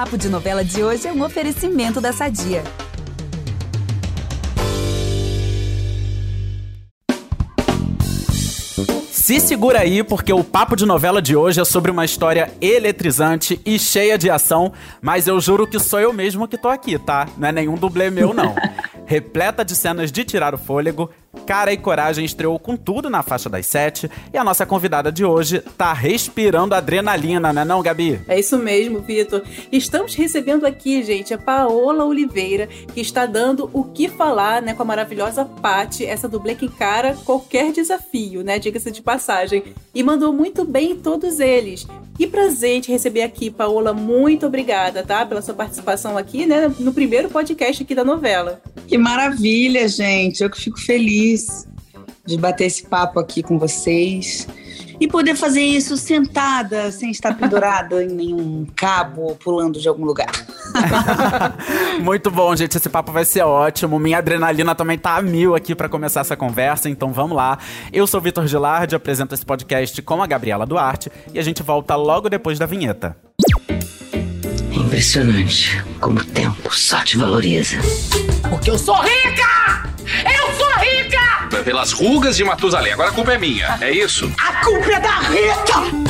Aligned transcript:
Papo 0.00 0.16
de 0.16 0.30
Novela 0.30 0.64
de 0.64 0.82
hoje 0.82 1.06
é 1.06 1.12
um 1.12 1.22
oferecimento 1.22 2.00
da 2.00 2.10
Sadia. 2.10 2.64
Se 9.10 9.38
segura 9.38 9.80
aí, 9.80 10.02
porque 10.02 10.32
o 10.32 10.42
papo 10.42 10.74
de 10.74 10.86
novela 10.86 11.20
de 11.20 11.36
hoje 11.36 11.60
é 11.60 11.64
sobre 11.66 11.90
uma 11.90 12.06
história 12.06 12.50
eletrizante 12.62 13.60
e 13.64 13.78
cheia 13.78 14.16
de 14.16 14.30
ação, 14.30 14.72
mas 15.02 15.26
eu 15.28 15.38
juro 15.38 15.66
que 15.66 15.78
sou 15.78 16.00
eu 16.00 16.14
mesmo 16.14 16.48
que 16.48 16.56
tô 16.56 16.68
aqui, 16.68 16.98
tá? 16.98 17.28
Não 17.36 17.48
é 17.48 17.52
nenhum 17.52 17.74
dublê 17.74 18.08
meu, 18.08 18.32
não. 18.32 18.56
Repleta 19.04 19.64
de 19.64 19.76
cenas 19.76 20.10
de 20.10 20.24
tirar 20.24 20.54
o 20.54 20.58
fôlego, 20.58 21.10
Cara 21.46 21.72
e 21.72 21.76
Coragem 21.76 22.24
estreou 22.24 22.58
com 22.58 22.76
tudo 22.76 23.08
na 23.08 23.22
faixa 23.22 23.48
das 23.48 23.66
sete 23.66 24.10
e 24.32 24.36
a 24.36 24.42
nossa 24.42 24.66
convidada 24.66 25.12
de 25.12 25.24
hoje 25.24 25.60
tá 25.78 25.92
respirando 25.92 26.74
adrenalina, 26.74 27.52
né 27.52 27.64
não, 27.64 27.82
Gabi? 27.82 28.20
É 28.26 28.38
isso 28.38 28.58
mesmo, 28.58 29.00
Vitor. 29.00 29.42
Estamos 29.70 30.14
recebendo 30.14 30.66
aqui, 30.66 31.02
gente, 31.02 31.32
a 31.32 31.38
Paola 31.38 32.04
Oliveira, 32.04 32.66
que 32.66 33.00
está 33.00 33.26
dando 33.26 33.70
o 33.72 33.84
que 33.84 34.08
falar, 34.08 34.60
né, 34.60 34.74
com 34.74 34.82
a 34.82 34.86
maravilhosa 34.86 35.44
Patti, 35.44 36.04
essa 36.04 36.28
dublê 36.28 36.54
que 36.54 36.66
encara 36.66 37.16
qualquer 37.24 37.72
desafio, 37.72 38.42
né, 38.42 38.58
diga-se 38.58 38.90
de 38.90 39.02
passagem, 39.02 39.62
e 39.94 40.02
mandou 40.02 40.32
muito 40.32 40.64
bem 40.64 40.96
todos 40.96 41.38
eles. 41.38 41.86
Que 42.16 42.26
prazer 42.26 42.82
te 42.82 42.92
receber 42.92 43.22
aqui, 43.22 43.50
Paola. 43.50 43.94
Muito 43.94 44.46
obrigada, 44.46 45.02
tá? 45.02 45.24
Pela 45.24 45.40
sua 45.40 45.54
participação 45.54 46.18
aqui, 46.18 46.44
né? 46.44 46.70
No 46.78 46.92
primeiro 46.92 47.30
podcast 47.30 47.82
aqui 47.82 47.94
da 47.94 48.04
novela. 48.04 48.60
Que 48.86 48.98
maravilha, 48.98 49.88
gente. 49.88 50.42
Eu 50.42 50.50
que 50.50 50.60
fico 50.60 50.78
feliz 50.78 51.19
de 52.24 52.36
bater 52.36 52.66
esse 52.66 52.84
papo 52.86 53.18
aqui 53.18 53.42
com 53.42 53.58
vocês 53.58 54.46
e 55.00 55.08
poder 55.08 55.34
fazer 55.34 55.62
isso 55.62 55.96
sentada, 55.96 56.92
sem 56.92 57.10
estar 57.10 57.34
pendurada 57.34 58.04
em 58.04 58.08
nenhum 58.08 58.66
cabo 58.76 59.22
ou 59.22 59.34
pulando 59.34 59.80
de 59.80 59.88
algum 59.88 60.04
lugar. 60.04 60.30
Muito 62.00 62.30
bom, 62.30 62.54
gente. 62.54 62.76
Esse 62.76 62.88
papo 62.88 63.10
vai 63.10 63.24
ser 63.24 63.42
ótimo. 63.42 63.98
Minha 63.98 64.18
adrenalina 64.18 64.74
também 64.74 64.98
tá 64.98 65.16
a 65.16 65.22
mil 65.22 65.54
aqui 65.54 65.74
para 65.74 65.88
começar 65.88 66.20
essa 66.20 66.36
conversa, 66.36 66.90
então 66.90 67.12
vamos 67.12 67.34
lá. 67.34 67.58
Eu 67.90 68.06
sou 68.06 68.20
Vitor 68.20 68.46
Gilardi, 68.46 68.94
apresento 68.94 69.34
esse 69.34 69.44
podcast 69.44 70.00
com 70.02 70.22
a 70.22 70.26
Gabriela 70.26 70.66
Duarte 70.66 71.10
e 71.32 71.38
a 71.38 71.42
gente 71.42 71.62
volta 71.62 71.96
logo 71.96 72.28
depois 72.28 72.58
da 72.58 72.66
vinheta. 72.66 73.16
Impressionante 74.70 75.82
como 75.98 76.20
o 76.20 76.24
tempo 76.24 76.74
só 76.74 77.02
te 77.02 77.16
valoriza. 77.16 77.78
Porque 78.50 78.70
eu 78.70 78.78
sou 78.78 78.96
rica! 78.96 79.69
Pelas 81.64 81.92
rugas 81.92 82.36
de 82.36 82.44
Matusalém. 82.44 82.92
Agora 82.92 83.10
a 83.10 83.12
culpa 83.12 83.32
é 83.32 83.38
minha, 83.38 83.78
é 83.80 83.90
isso? 83.90 84.32
A 84.38 84.64
culpa 84.64 84.92
é 84.92 85.00
da 85.00 85.18
Rita! 85.20 86.09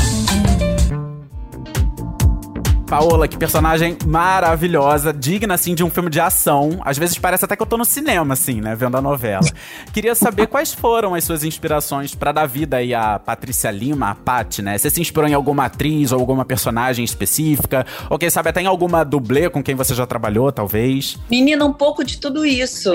Paola, 2.90 3.28
que 3.28 3.38
personagem 3.38 3.96
maravilhosa, 4.04 5.12
digna 5.12 5.54
assim 5.54 5.76
de 5.76 5.84
um 5.84 5.88
filme 5.88 6.10
de 6.10 6.18
ação. 6.18 6.80
Às 6.84 6.98
vezes 6.98 7.16
parece 7.16 7.44
até 7.44 7.54
que 7.54 7.62
eu 7.62 7.66
tô 7.66 7.76
no 7.76 7.84
cinema, 7.84 8.34
assim, 8.34 8.60
né, 8.60 8.74
vendo 8.74 8.96
a 8.96 9.00
novela. 9.00 9.46
Queria 9.92 10.12
saber 10.12 10.48
quais 10.48 10.74
foram 10.74 11.14
as 11.14 11.22
suas 11.22 11.44
inspirações 11.44 12.16
para 12.16 12.32
dar 12.32 12.46
vida 12.46 12.78
aí 12.78 12.92
a 12.92 13.16
Patrícia 13.20 13.70
Lima, 13.70 14.10
a 14.10 14.14
Pat, 14.16 14.58
né? 14.58 14.76
Você 14.76 14.90
se 14.90 15.00
inspirou 15.00 15.28
em 15.28 15.34
alguma 15.34 15.66
atriz 15.66 16.10
ou 16.10 16.18
alguma 16.18 16.44
personagem 16.44 17.04
específica? 17.04 17.86
Ou 18.10 18.18
quem 18.18 18.28
sabe 18.28 18.48
até 18.48 18.60
em 18.60 18.66
alguma 18.66 19.04
dublê 19.04 19.48
com 19.48 19.62
quem 19.62 19.76
você 19.76 19.94
já 19.94 20.04
trabalhou, 20.04 20.50
talvez? 20.50 21.16
Menina, 21.30 21.64
um 21.64 21.72
pouco 21.72 22.02
de 22.02 22.18
tudo 22.18 22.44
isso. 22.44 22.92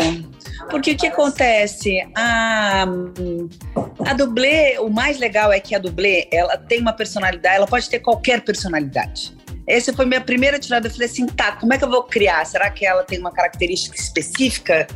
Porque 0.69 0.91
o 0.91 0.97
que 0.97 1.07
acontece? 1.07 2.05
A, 2.17 2.85
a 4.05 4.13
dublê, 4.13 4.77
o 4.77 4.89
mais 4.89 5.17
legal 5.17 5.53
é 5.53 5.59
que 5.61 5.73
a 5.73 5.79
dublê, 5.79 6.27
ela 6.33 6.57
tem 6.57 6.81
uma 6.81 6.91
personalidade, 6.91 7.55
ela 7.55 7.67
pode 7.67 7.89
ter 7.89 7.99
qualquer 7.99 8.41
personalidade. 8.41 9.33
Essa 9.67 9.93
foi 9.93 10.05
minha 10.05 10.21
primeira 10.21 10.59
tirada. 10.59 10.87
Eu 10.87 10.91
falei 10.91 11.07
assim, 11.07 11.25
tá, 11.25 11.53
como 11.53 11.73
é 11.73 11.77
que 11.77 11.83
eu 11.83 11.89
vou 11.89 12.03
criar? 12.03 12.45
Será 12.45 12.69
que 12.69 12.85
ela 12.85 13.03
tem 13.03 13.19
uma 13.19 13.31
característica 13.31 13.95
específica? 13.97 14.87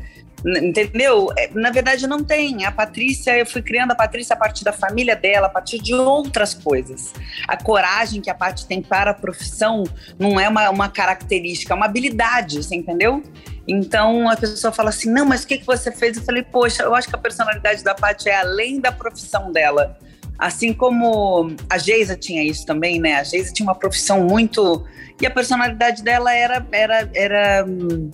Entendeu? 0.46 1.30
É, 1.38 1.50
na 1.54 1.70
verdade, 1.70 2.08
não 2.08 2.24
tem. 2.24 2.66
A 2.66 2.72
Patrícia, 2.72 3.38
eu 3.38 3.46
fui 3.46 3.62
criando 3.62 3.92
a 3.92 3.96
Patrícia 3.96 4.34
a 4.34 4.38
partir 4.38 4.64
da 4.64 4.72
família 4.72 5.16
dela, 5.16 5.48
a 5.48 5.50
partir 5.50 5.80
de 5.80 5.94
outras 5.94 6.54
coisas. 6.54 7.14
A 7.48 7.58
coragem 7.58 8.22
que 8.22 8.30
a 8.30 8.34
Paty 8.34 8.66
tem 8.66 8.82
para 8.82 9.12
a 9.12 9.14
profissão 9.14 9.84
não 10.18 10.40
é 10.40 10.48
uma, 10.48 10.70
uma 10.70 10.90
característica, 10.90 11.74
é 11.74 11.76
uma 11.76 11.86
habilidade, 11.86 12.64
você 12.64 12.76
entendeu? 12.76 13.22
Então 13.68 14.30
a 14.30 14.38
pessoa 14.38 14.72
fala 14.72 14.90
assim: 14.90 15.12
não, 15.12 15.26
mas 15.26 15.44
o 15.44 15.48
que, 15.48 15.58
que 15.58 15.66
você 15.66 15.92
fez? 15.92 16.18
Eu 16.18 16.24
falei: 16.24 16.44
poxa, 16.44 16.84
eu 16.84 16.96
acho 16.96 17.10
que 17.10 17.16
a 17.16 17.20
personalidade 17.20 17.84
da 17.84 17.94
Paty 17.94 18.30
é 18.30 18.38
além 18.38 18.80
da 18.80 18.92
profissão 18.92 19.52
dela. 19.52 19.98
Assim 20.40 20.72
como 20.74 21.52
a 21.70 21.78
Geisa 21.78 22.16
tinha 22.16 22.42
isso 22.42 22.66
também, 22.66 22.98
né? 23.00 23.16
A 23.16 23.24
Geisa 23.24 23.52
tinha 23.52 23.68
uma 23.68 23.76
profissão 23.76 24.24
muito. 24.24 24.86
E 25.22 25.26
a 25.26 25.32
personalidade 25.32 26.02
dela 26.02 26.34
era. 26.34 26.66
era, 26.72 27.10
era 27.14 27.66
hum, 27.68 28.10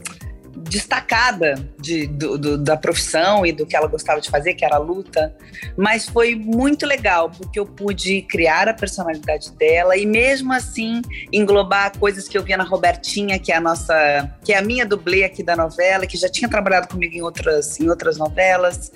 destacada 0.56 1.56
de, 1.80 2.08
do, 2.08 2.38
do, 2.38 2.58
da 2.58 2.78
profissão 2.78 3.46
e 3.46 3.52
do 3.52 3.66
que 3.66 3.76
ela 3.76 3.88
gostava 3.88 4.22
de 4.22 4.30
fazer, 4.30 4.54
que 4.54 4.64
era 4.64 4.76
a 4.76 4.80
luta. 4.80 5.36
Mas 5.78 6.08
foi 6.08 6.36
muito 6.36 6.86
legal, 6.86 7.30
porque 7.30 7.60
eu 7.60 7.66
pude 7.66 8.22
criar 8.24 8.68
a 8.68 8.74
personalidade 8.74 9.52
dela 9.54 9.98
e 9.98 10.06
mesmo 10.06 10.54
assim 10.54 11.02
englobar 11.32 11.98
coisas 11.98 12.28
que 12.28 12.38
eu 12.38 12.44
via 12.44 12.58
na 12.58 12.64
Robertinha, 12.64 13.38
que 13.38 13.52
é 13.52 13.58
a 13.58 13.62
nossa, 13.62 13.96
que 14.44 14.54
é 14.54 14.58
a 14.58 14.62
minha 14.62 14.86
dublê 14.86 15.24
aqui 15.24 15.44
da 15.44 15.56
novela, 15.56 16.06
que 16.06 16.18
já 16.18 16.30
tinha 16.30 16.50
trabalhado 16.50 16.88
comigo 16.88 17.16
em 17.16 17.22
outras, 17.22 17.80
em 17.80 17.90
outras 17.90 18.18
novelas. 18.18 18.92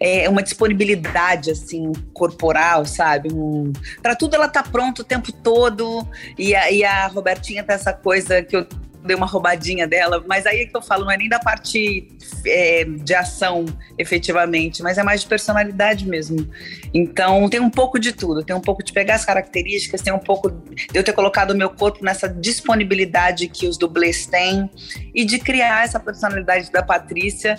É 0.00 0.28
uma 0.28 0.42
disponibilidade 0.42 1.50
assim 1.50 1.92
corporal, 2.12 2.84
sabe? 2.84 3.30
Um, 3.32 3.72
para 4.02 4.14
tudo 4.14 4.34
ela 4.34 4.48
tá 4.48 4.62
pronta 4.62 5.02
o 5.02 5.04
tempo 5.04 5.32
todo 5.32 6.06
e 6.38 6.54
a, 6.54 6.70
e 6.70 6.84
a 6.84 7.06
Robertinha 7.06 7.64
tem 7.64 7.74
essa 7.74 7.92
coisa 7.92 8.42
que 8.42 8.56
eu 8.56 8.66
dei 9.04 9.16
uma 9.16 9.26
roubadinha 9.26 9.86
dela, 9.86 10.22
mas 10.26 10.46
aí 10.46 10.62
é 10.62 10.66
que 10.66 10.76
eu 10.76 10.82
falo, 10.82 11.04
não 11.04 11.12
é 11.12 11.16
nem 11.16 11.28
da 11.28 11.38
parte 11.38 12.08
é, 12.44 12.84
de 12.84 13.14
ação, 13.14 13.64
efetivamente, 13.96 14.82
mas 14.82 14.98
é 14.98 15.02
mais 15.02 15.22
de 15.22 15.26
personalidade 15.26 16.06
mesmo. 16.06 16.48
Então 16.92 17.48
tem 17.48 17.60
um 17.60 17.70
pouco 17.70 17.98
de 17.98 18.12
tudo, 18.12 18.42
tem 18.42 18.54
um 18.54 18.60
pouco 18.60 18.82
de 18.82 18.92
pegar 18.92 19.14
as 19.14 19.24
características, 19.24 20.02
tem 20.02 20.12
um 20.12 20.18
pouco 20.18 20.50
de 20.50 20.88
eu 20.94 21.04
ter 21.04 21.12
colocado 21.12 21.52
o 21.52 21.56
meu 21.56 21.70
corpo 21.70 22.04
nessa 22.04 22.28
disponibilidade 22.28 23.48
que 23.48 23.66
os 23.66 23.76
dublês 23.76 24.26
têm 24.26 24.70
e 25.14 25.24
de 25.24 25.38
criar 25.38 25.84
essa 25.84 26.00
personalidade 26.00 26.70
da 26.70 26.82
Patrícia 26.82 27.58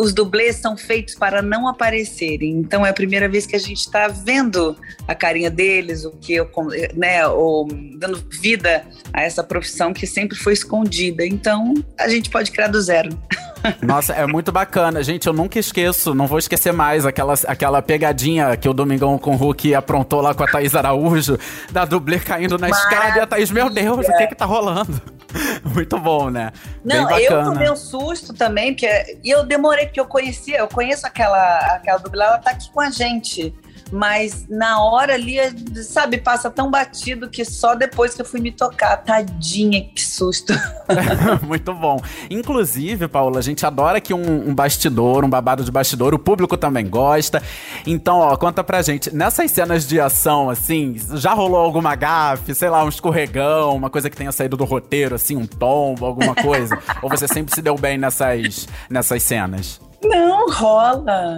os 0.00 0.14
dublês 0.14 0.56
são 0.56 0.78
feitos 0.78 1.14
para 1.14 1.42
não 1.42 1.68
aparecerem. 1.68 2.52
Então 2.52 2.86
é 2.86 2.88
a 2.88 2.92
primeira 2.92 3.28
vez 3.28 3.44
que 3.44 3.54
a 3.54 3.58
gente 3.58 3.80
está 3.80 4.08
vendo 4.08 4.74
a 5.06 5.14
carinha 5.14 5.50
deles, 5.50 6.06
o 6.06 6.12
que 6.12 6.32
eu, 6.32 6.50
né, 6.94 7.26
ou 7.26 7.68
dando 7.98 8.18
vida 8.40 8.82
a 9.12 9.20
essa 9.20 9.44
profissão 9.44 9.92
que 9.92 10.06
sempre 10.06 10.38
foi 10.38 10.54
escondida. 10.54 11.26
Então 11.26 11.74
a 11.98 12.08
gente 12.08 12.30
pode 12.30 12.50
criar 12.50 12.68
do 12.68 12.80
zero. 12.80 13.10
Nossa, 13.82 14.14
é 14.14 14.26
muito 14.26 14.50
bacana. 14.50 15.02
Gente, 15.02 15.26
eu 15.26 15.34
nunca 15.34 15.58
esqueço, 15.58 16.14
não 16.14 16.26
vou 16.26 16.38
esquecer 16.38 16.72
mais 16.72 17.04
aquela, 17.04 17.34
aquela 17.46 17.82
pegadinha 17.82 18.56
que 18.56 18.68
o 18.68 18.72
Domingão 18.72 19.18
com 19.18 19.32
o 19.32 19.36
Hulk 19.36 19.74
aprontou 19.74 20.22
lá 20.22 20.32
com 20.32 20.42
a 20.42 20.46
Thaís 20.46 20.74
Araújo, 20.74 21.38
da 21.70 21.84
dublê 21.84 22.18
caindo 22.18 22.56
na 22.56 22.70
escada 22.70 23.18
e 23.18 23.20
a 23.20 23.26
Thaís, 23.26 23.50
meu 23.50 23.68
Deus, 23.68 24.08
o 24.08 24.16
que 24.16 24.28
que 24.28 24.34
tá 24.34 24.46
rolando? 24.46 25.19
Muito 25.74 25.98
bom, 25.98 26.30
né? 26.30 26.52
Não, 26.84 27.10
eu 27.18 27.44
tomei 27.44 27.70
um 27.70 27.76
susto 27.76 28.32
também, 28.32 28.72
porque 28.72 29.18
e 29.22 29.30
eu 29.30 29.44
demorei, 29.44 29.86
porque 29.86 30.00
eu 30.00 30.06
conhecia, 30.06 30.58
eu 30.58 30.68
conheço 30.68 31.06
aquela, 31.06 31.58
aquela 31.74 31.98
dublê, 31.98 32.22
ela 32.22 32.38
tá 32.38 32.50
aqui 32.50 32.70
com 32.70 32.80
a 32.80 32.90
gente 32.90 33.54
mas 33.90 34.46
na 34.48 34.82
hora 34.82 35.14
ali, 35.14 35.36
sabe, 35.82 36.18
passa 36.18 36.50
tão 36.50 36.70
batido 36.70 37.28
que 37.28 37.44
só 37.44 37.74
depois 37.74 38.14
que 38.14 38.22
eu 38.22 38.26
fui 38.26 38.40
me 38.40 38.52
tocar. 38.52 38.96
Tadinha, 38.98 39.82
que 39.94 40.02
susto. 40.02 40.52
Muito 41.42 41.72
bom. 41.74 42.00
Inclusive, 42.30 43.08
Paula, 43.08 43.38
a 43.38 43.42
gente 43.42 43.64
adora 43.64 43.98
aqui 43.98 44.12
um, 44.14 44.48
um, 44.48 44.54
bastidor, 44.54 45.24
um 45.24 45.30
babado 45.30 45.64
de 45.64 45.70
bastidor, 45.70 46.14
o 46.14 46.18
público 46.18 46.56
também 46.56 46.88
gosta. 46.88 47.42
Então, 47.86 48.18
ó, 48.18 48.36
conta 48.36 48.62
pra 48.62 48.82
gente, 48.82 49.14
nessas 49.14 49.50
cenas 49.50 49.86
de 49.86 50.00
ação, 50.00 50.50
assim, 50.50 50.96
já 51.14 51.32
rolou 51.32 51.60
alguma 51.60 51.94
gafe, 51.94 52.54
sei 52.54 52.68
lá, 52.68 52.84
um 52.84 52.88
escorregão, 52.88 53.76
uma 53.76 53.90
coisa 53.90 54.08
que 54.08 54.16
tenha 54.16 54.32
saído 54.32 54.56
do 54.56 54.64
roteiro, 54.64 55.14
assim, 55.14 55.36
um 55.36 55.46
tombo, 55.46 56.06
alguma 56.06 56.34
coisa? 56.34 56.78
Ou 57.02 57.08
você 57.08 57.26
sempre 57.26 57.54
se 57.54 57.62
deu 57.62 57.76
bem 57.76 57.98
nessas, 57.98 58.68
nessas 58.88 59.22
cenas? 59.22 59.80
Não, 60.02 60.50
rola 60.50 61.36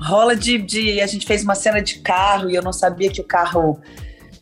rola 0.00 0.34
de, 0.36 0.58
de. 0.58 1.00
A 1.00 1.06
gente 1.06 1.26
fez 1.26 1.42
uma 1.42 1.54
cena 1.54 1.82
de 1.82 1.98
carro 1.98 2.48
e 2.50 2.54
eu 2.54 2.62
não 2.62 2.72
sabia 2.72 3.10
que 3.10 3.20
o 3.20 3.24
carro 3.24 3.80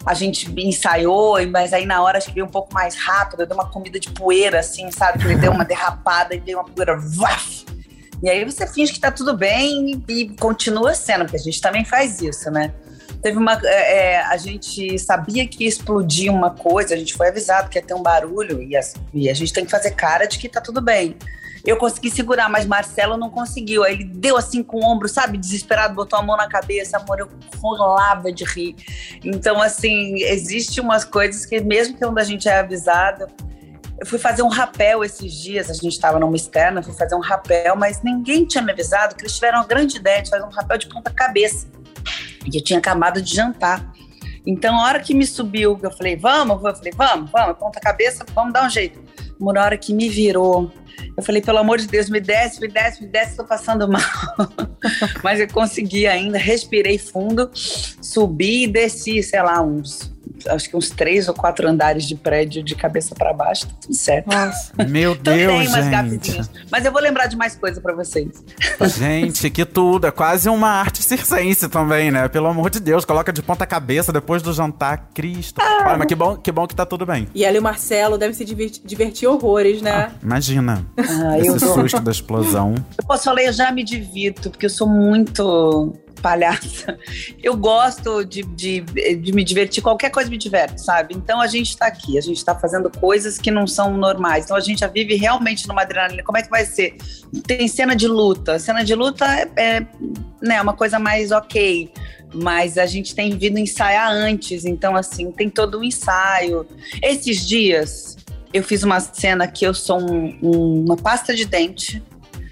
a 0.04 0.14
gente 0.14 0.48
ensaiou, 0.56 1.36
mas 1.48 1.72
aí 1.72 1.84
na 1.84 2.00
hora 2.00 2.18
acho 2.18 2.28
que 2.28 2.34
veio 2.34 2.46
um 2.46 2.50
pouco 2.50 2.72
mais 2.72 2.94
rápido, 2.94 3.44
deu 3.44 3.56
uma 3.56 3.68
comida 3.68 3.98
de 3.98 4.10
poeira, 4.10 4.60
assim, 4.60 4.90
sabe? 4.92 5.18
Que 5.18 5.24
ele 5.24 5.36
deu 5.36 5.50
uma 5.50 5.64
derrapada 5.66 6.34
e 6.34 6.40
deu 6.40 6.58
uma 6.58 6.64
poeira. 6.64 6.96
Vaf! 6.96 7.64
E 8.22 8.30
aí 8.30 8.44
você 8.44 8.66
finge 8.66 8.92
que 8.92 9.00
tá 9.00 9.10
tudo 9.10 9.36
bem 9.36 10.02
e, 10.08 10.12
e 10.12 10.28
continua 10.36 10.94
sendo, 10.94 11.24
porque 11.24 11.36
a 11.36 11.40
gente 11.40 11.60
também 11.60 11.84
faz 11.84 12.20
isso, 12.20 12.50
né? 12.50 12.72
Teve 13.20 13.36
uma. 13.38 13.60
É, 13.64 13.98
é 13.98 14.20
a 14.26 14.36
gente 14.36 14.98
sabia 14.98 15.46
que 15.46 15.64
ia 15.64 15.68
explodir 15.68 16.32
uma 16.32 16.50
coisa, 16.50 16.94
a 16.94 16.96
gente 16.96 17.14
foi 17.14 17.28
avisado 17.28 17.68
que 17.68 17.78
ia 17.78 17.82
ter 17.82 17.94
um 17.94 18.02
barulho 18.02 18.62
e 18.62 18.76
a, 18.76 18.80
e 19.12 19.28
a 19.28 19.34
gente 19.34 19.52
tem 19.52 19.64
que 19.64 19.70
fazer 19.70 19.90
cara 19.92 20.26
de 20.26 20.38
que 20.38 20.48
tá 20.48 20.60
tudo 20.60 20.80
bem 20.80 21.16
eu 21.66 21.76
consegui 21.76 22.10
segurar, 22.10 22.48
mas 22.48 22.64
Marcelo 22.64 23.16
não 23.16 23.28
conseguiu. 23.28 23.82
Aí 23.82 23.94
ele 23.94 24.04
deu 24.04 24.36
assim 24.36 24.62
com 24.62 24.78
o 24.78 24.84
ombro, 24.84 25.08
sabe, 25.08 25.36
desesperado, 25.36 25.94
botou 25.94 26.18
a 26.18 26.22
mão 26.22 26.36
na 26.36 26.46
cabeça, 26.48 26.96
amor, 26.96 27.18
eu 27.18 27.28
rolava 27.56 28.32
de 28.32 28.44
rir. 28.44 28.76
Então, 29.24 29.60
assim, 29.60 30.14
existe 30.22 30.80
umas 30.80 31.04
coisas 31.04 31.44
que, 31.44 31.60
mesmo 31.60 31.94
que 31.94 32.04
quando 32.04 32.18
a 32.18 32.24
gente 32.24 32.48
é 32.48 32.60
avisado, 32.60 33.26
Eu 33.98 34.06
fui 34.06 34.18
fazer 34.18 34.42
um 34.42 34.48
rapel 34.48 35.02
esses 35.02 35.32
dias, 35.32 35.70
a 35.70 35.72
gente 35.72 35.88
estava 35.88 36.18
numa 36.18 36.36
externa, 36.36 36.82
fui 36.82 36.92
fazer 36.92 37.14
um 37.14 37.20
rapel, 37.20 37.74
mas 37.76 38.02
ninguém 38.02 38.44
tinha 38.44 38.62
me 38.62 38.70
avisado 38.70 39.14
que 39.14 39.22
eles 39.22 39.34
tiveram 39.34 39.58
uma 39.58 39.66
grande 39.66 39.96
ideia 39.96 40.22
de 40.22 40.28
fazer 40.28 40.44
um 40.44 40.50
rapel 40.50 40.76
de 40.76 40.86
ponta 40.86 41.10
cabeça. 41.10 41.66
E 42.44 42.56
eu 42.56 42.62
tinha 42.62 42.78
acabado 42.78 43.22
de 43.22 43.34
jantar. 43.34 43.90
Então, 44.46 44.78
a 44.78 44.84
hora 44.84 45.00
que 45.00 45.14
me 45.14 45.26
subiu, 45.26 45.78
eu 45.82 45.90
falei, 45.90 46.14
vamos, 46.14 46.62
eu 46.62 46.76
falei, 46.76 46.92
vamos, 46.94 47.30
vamos, 47.30 47.58
ponta 47.58 47.80
cabeça, 47.80 48.24
vamos 48.34 48.52
dar 48.52 48.66
um 48.66 48.70
jeito. 48.70 49.02
Uma 49.40 49.58
hora 49.60 49.78
que 49.78 49.94
me 49.94 50.08
virou, 50.08 50.70
eu 51.16 51.22
falei, 51.22 51.40
pelo 51.40 51.58
amor 51.58 51.78
de 51.78 51.86
Deus, 51.86 52.10
me 52.10 52.20
desce, 52.20 52.60
me 52.60 52.68
desce, 52.68 53.02
me 53.02 53.08
desce, 53.08 53.36
tô 53.36 53.44
passando 53.44 53.88
mal. 53.88 54.02
Mas 55.24 55.40
eu 55.40 55.48
consegui 55.48 56.06
ainda, 56.06 56.36
respirei 56.36 56.98
fundo, 56.98 57.50
subi 57.54 58.64
e 58.64 58.66
desci, 58.66 59.22
sei 59.22 59.42
lá, 59.42 59.62
uns 59.62 60.15
acho 60.48 60.68
que 60.68 60.76
uns 60.76 60.90
três 60.90 61.28
ou 61.28 61.34
quatro 61.34 61.68
andares 61.68 62.04
de 62.04 62.14
prédio 62.14 62.62
de 62.62 62.74
cabeça 62.74 63.14
para 63.14 63.32
baixo, 63.32 63.66
tá 63.66 63.74
tudo 63.80 63.94
certo. 63.94 64.26
Nossa. 64.28 64.72
Meu 64.88 65.14
Deus, 65.14 65.70
gente. 65.72 66.40
Mas 66.70 66.84
eu 66.84 66.92
vou 66.92 67.00
lembrar 67.00 67.26
de 67.26 67.36
mais 67.36 67.56
coisa 67.56 67.80
para 67.80 67.94
vocês. 67.94 68.44
Gente, 68.96 69.50
que 69.50 69.64
tudo. 69.64 70.06
É 70.06 70.10
quase 70.10 70.48
uma 70.48 70.68
arte 70.68 71.02
circense 71.02 71.68
também, 71.68 72.10
né? 72.10 72.28
Pelo 72.28 72.46
amor 72.46 72.70
de 72.70 72.80
Deus, 72.80 73.04
coloca 73.04 73.32
de 73.32 73.42
ponta 73.42 73.66
cabeça 73.66 74.12
depois 74.12 74.42
do 74.42 74.52
jantar, 74.52 75.10
Cristo. 75.14 75.60
Ah. 75.60 75.84
Olha, 75.86 75.96
mas 75.98 76.06
que 76.06 76.14
bom, 76.14 76.36
que 76.36 76.52
bom 76.52 76.66
que 76.66 76.74
tá 76.74 76.86
tudo 76.86 77.06
bem. 77.06 77.28
E 77.34 77.44
ela 77.44 77.56
e 77.56 77.60
o 77.60 77.62
Marcelo 77.62 78.18
devem 78.18 78.34
se 78.34 78.44
divertir, 78.44 78.82
divertir 78.84 79.28
horrores, 79.28 79.82
né? 79.82 79.92
Ah, 79.92 80.12
imagina. 80.22 80.86
Ah, 80.98 81.38
Esse 81.38 81.58
susto 81.60 82.00
da 82.00 82.10
explosão. 82.10 82.74
Eu 82.98 83.04
posso 83.04 83.24
falar, 83.24 83.42
eu 83.42 83.52
já 83.52 83.70
me 83.72 83.82
divirto, 83.84 84.50
porque 84.50 84.66
eu 84.66 84.70
sou 84.70 84.88
muito 84.88 85.94
palhaça. 86.26 86.98
Eu 87.40 87.56
gosto 87.56 88.24
de, 88.24 88.42
de, 88.42 88.80
de, 88.80 89.32
me 89.32 89.44
divertir, 89.44 89.80
qualquer 89.80 90.10
coisa 90.10 90.28
me 90.28 90.36
diverte, 90.36 90.80
sabe? 90.80 91.14
Então 91.14 91.40
a 91.40 91.46
gente 91.46 91.68
está 91.70 91.86
aqui, 91.86 92.18
a 92.18 92.20
gente 92.20 92.38
está 92.38 92.52
fazendo 92.52 92.90
coisas 92.90 93.38
que 93.38 93.48
não 93.48 93.64
são 93.64 93.96
normais. 93.96 94.44
Então 94.44 94.56
a 94.56 94.60
gente 94.60 94.80
já 94.80 94.88
vive 94.88 95.14
realmente 95.14 95.68
numa 95.68 95.82
adrenalina. 95.82 96.24
Como 96.24 96.36
é 96.36 96.42
que 96.42 96.50
vai 96.50 96.64
ser? 96.64 96.96
Tem 97.46 97.68
cena 97.68 97.94
de 97.94 98.08
luta. 98.08 98.58
Cena 98.58 98.82
de 98.82 98.92
luta 98.92 99.24
é, 99.24 99.48
é 99.56 99.86
né, 100.42 100.60
uma 100.60 100.72
coisa 100.72 100.98
mais 100.98 101.30
ok. 101.30 101.92
Mas 102.34 102.76
a 102.76 102.86
gente 102.86 103.14
tem 103.14 103.30
vindo 103.38 103.56
ensaiar 103.58 104.10
antes, 104.10 104.64
então 104.64 104.96
assim, 104.96 105.30
tem 105.30 105.48
todo 105.48 105.78
um 105.78 105.84
ensaio. 105.84 106.66
Esses 107.00 107.46
dias 107.46 108.16
eu 108.52 108.64
fiz 108.64 108.82
uma 108.82 108.98
cena 108.98 109.46
que 109.46 109.64
eu 109.64 109.72
sou 109.72 110.00
um, 110.00 110.38
um, 110.42 110.84
uma 110.86 110.96
pasta 110.96 111.34
de 111.34 111.44
dente 111.44 112.02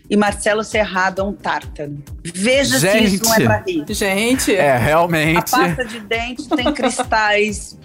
e 0.08 0.16
Marcelo 0.16 0.62
Serrado 0.62 1.20
é 1.20 1.24
um 1.24 1.32
tártaro. 1.32 1.96
Veja 2.22 2.78
Gente. 2.78 3.08
se 3.08 3.14
isso 3.16 3.24
não 3.24 3.34
é 3.34 3.40
pra 3.40 3.64
rir. 3.66 3.84
Gente. 3.88 4.54
É, 4.54 4.76
realmente. 4.76 5.54
A 5.54 5.58
pasta 5.58 5.84
de 5.84 6.00
dente 6.00 6.48
tem 6.48 6.72
cristais 6.72 7.78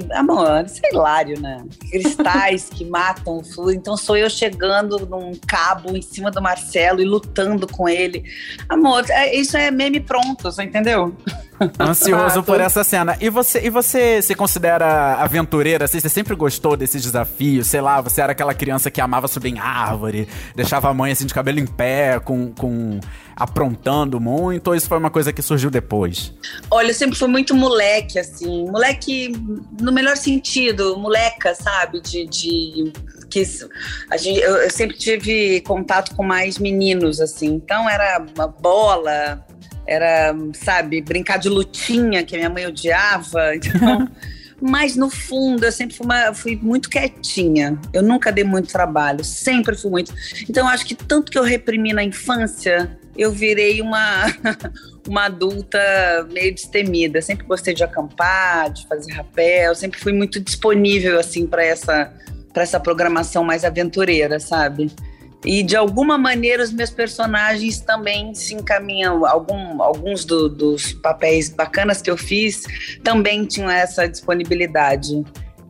que, 0.00 0.12
amor, 0.12 0.64
isso 0.66 0.80
é 0.84 0.90
hilário, 0.90 1.40
né? 1.40 1.64
Cristais 1.90 2.68
que 2.68 2.84
matam 2.84 3.38
o 3.38 3.44
fluido. 3.44 3.80
Então 3.80 3.96
sou 3.96 4.16
eu 4.16 4.28
chegando 4.28 5.06
num 5.06 5.32
cabo 5.46 5.96
em 5.96 6.02
cima 6.02 6.30
do 6.30 6.42
Marcelo 6.42 7.00
e 7.00 7.04
lutando 7.04 7.66
com 7.66 7.88
ele. 7.88 8.24
Amor, 8.68 9.04
é, 9.08 9.34
isso 9.34 9.56
é 9.56 9.70
meme 9.70 10.00
pronto, 10.00 10.42
você 10.42 10.62
entendeu? 10.62 11.16
Ansioso 11.78 12.42
por 12.42 12.60
essa 12.60 12.84
cena. 12.84 13.16
E 13.20 13.30
você, 13.30 13.66
e 13.66 13.70
você 13.70 14.20
se 14.20 14.34
considera 14.34 15.14
aventureira? 15.14 15.84
Assim, 15.84 16.00
você 16.00 16.08
sempre 16.08 16.34
gostou 16.34 16.76
desses 16.76 17.02
desafios? 17.02 17.66
Sei 17.66 17.80
lá, 17.80 18.00
você 18.00 18.20
era 18.20 18.32
aquela 18.32 18.54
criança 18.54 18.90
que 18.90 19.00
amava 19.00 19.28
subir 19.28 19.50
em 19.50 19.58
árvore, 19.58 20.28
deixava 20.54 20.88
a 20.88 20.94
mãe 20.94 21.12
assim 21.12 21.26
de 21.26 21.34
cabelo 21.34 21.58
em 21.58 21.66
pé, 21.66 22.20
com, 22.20 22.52
com 22.52 23.00
aprontando 23.36 24.18
muito, 24.18 24.68
ou 24.68 24.74
isso 24.74 24.88
foi 24.88 24.96
uma 24.96 25.10
coisa 25.10 25.32
que 25.32 25.42
surgiu 25.42 25.70
depois? 25.70 26.32
Olha, 26.70 26.88
eu 26.88 26.94
sempre 26.94 27.18
fui 27.18 27.28
muito 27.28 27.54
moleque, 27.54 28.18
assim, 28.18 28.64
moleque 28.70 29.32
no 29.78 29.92
melhor 29.92 30.16
sentido, 30.16 30.96
moleca, 30.98 31.54
sabe? 31.54 32.00
De, 32.00 32.26
de 32.26 32.92
que 33.28 33.42
a 34.10 34.16
gente, 34.16 34.40
eu, 34.40 34.56
eu 34.56 34.70
sempre 34.70 34.96
tive 34.96 35.60
contato 35.62 36.14
com 36.14 36.22
mais 36.22 36.58
meninos, 36.58 37.20
assim, 37.20 37.48
então 37.48 37.88
era 37.88 38.24
uma 38.34 38.46
bola, 38.48 39.44
era, 39.86 40.34
sabe, 40.54 41.00
brincar 41.00 41.38
de 41.38 41.48
lutinha, 41.48 42.24
que 42.24 42.34
a 42.34 42.38
minha 42.38 42.50
mãe 42.50 42.66
odiava. 42.66 43.52
Então, 43.76 44.08
mas 44.60 44.96
no 44.96 45.10
fundo 45.10 45.64
eu 45.64 45.72
sempre 45.72 45.94
fui, 45.94 46.06
uma, 46.06 46.34
fui, 46.34 46.56
muito 46.56 46.88
quietinha. 46.88 47.78
Eu 47.92 48.02
nunca 48.02 48.32
dei 48.32 48.44
muito 48.44 48.72
trabalho, 48.72 49.22
sempre 49.22 49.76
fui 49.76 49.90
muito. 49.90 50.14
Então 50.48 50.66
acho 50.66 50.86
que 50.86 50.94
tanto 50.94 51.30
que 51.30 51.38
eu 51.38 51.42
reprimi 51.42 51.92
na 51.92 52.02
infância, 52.02 52.98
eu 53.16 53.30
virei 53.30 53.80
uma 53.82 54.24
uma 55.06 55.26
adulta 55.26 55.78
meio 56.32 56.54
destemida. 56.54 57.20
Sempre 57.20 57.46
gostei 57.46 57.74
de 57.74 57.84
acampar, 57.84 58.70
de 58.70 58.86
fazer 58.86 59.12
rapel, 59.12 59.74
sempre 59.74 60.00
fui 60.00 60.12
muito 60.12 60.40
disponível 60.40 61.18
assim 61.18 61.46
para 61.46 61.64
essa 61.64 62.12
para 62.52 62.62
essa 62.62 62.80
programação 62.80 63.44
mais 63.44 63.64
aventureira, 63.64 64.40
sabe? 64.40 64.90
E 65.46 65.62
de 65.62 65.76
alguma 65.76 66.18
maneira 66.18 66.62
os 66.62 66.72
meus 66.72 66.90
personagens 66.90 67.80
também 67.80 68.34
se 68.34 68.52
encaminham. 68.54 69.24
Algum, 69.24 69.80
alguns 69.80 70.24
do, 70.24 70.48
dos 70.48 70.92
papéis 70.92 71.48
bacanas 71.48 72.02
que 72.02 72.10
eu 72.10 72.16
fiz 72.16 72.64
também 73.04 73.46
tinham 73.46 73.70
essa 73.70 74.08
disponibilidade 74.08 75.24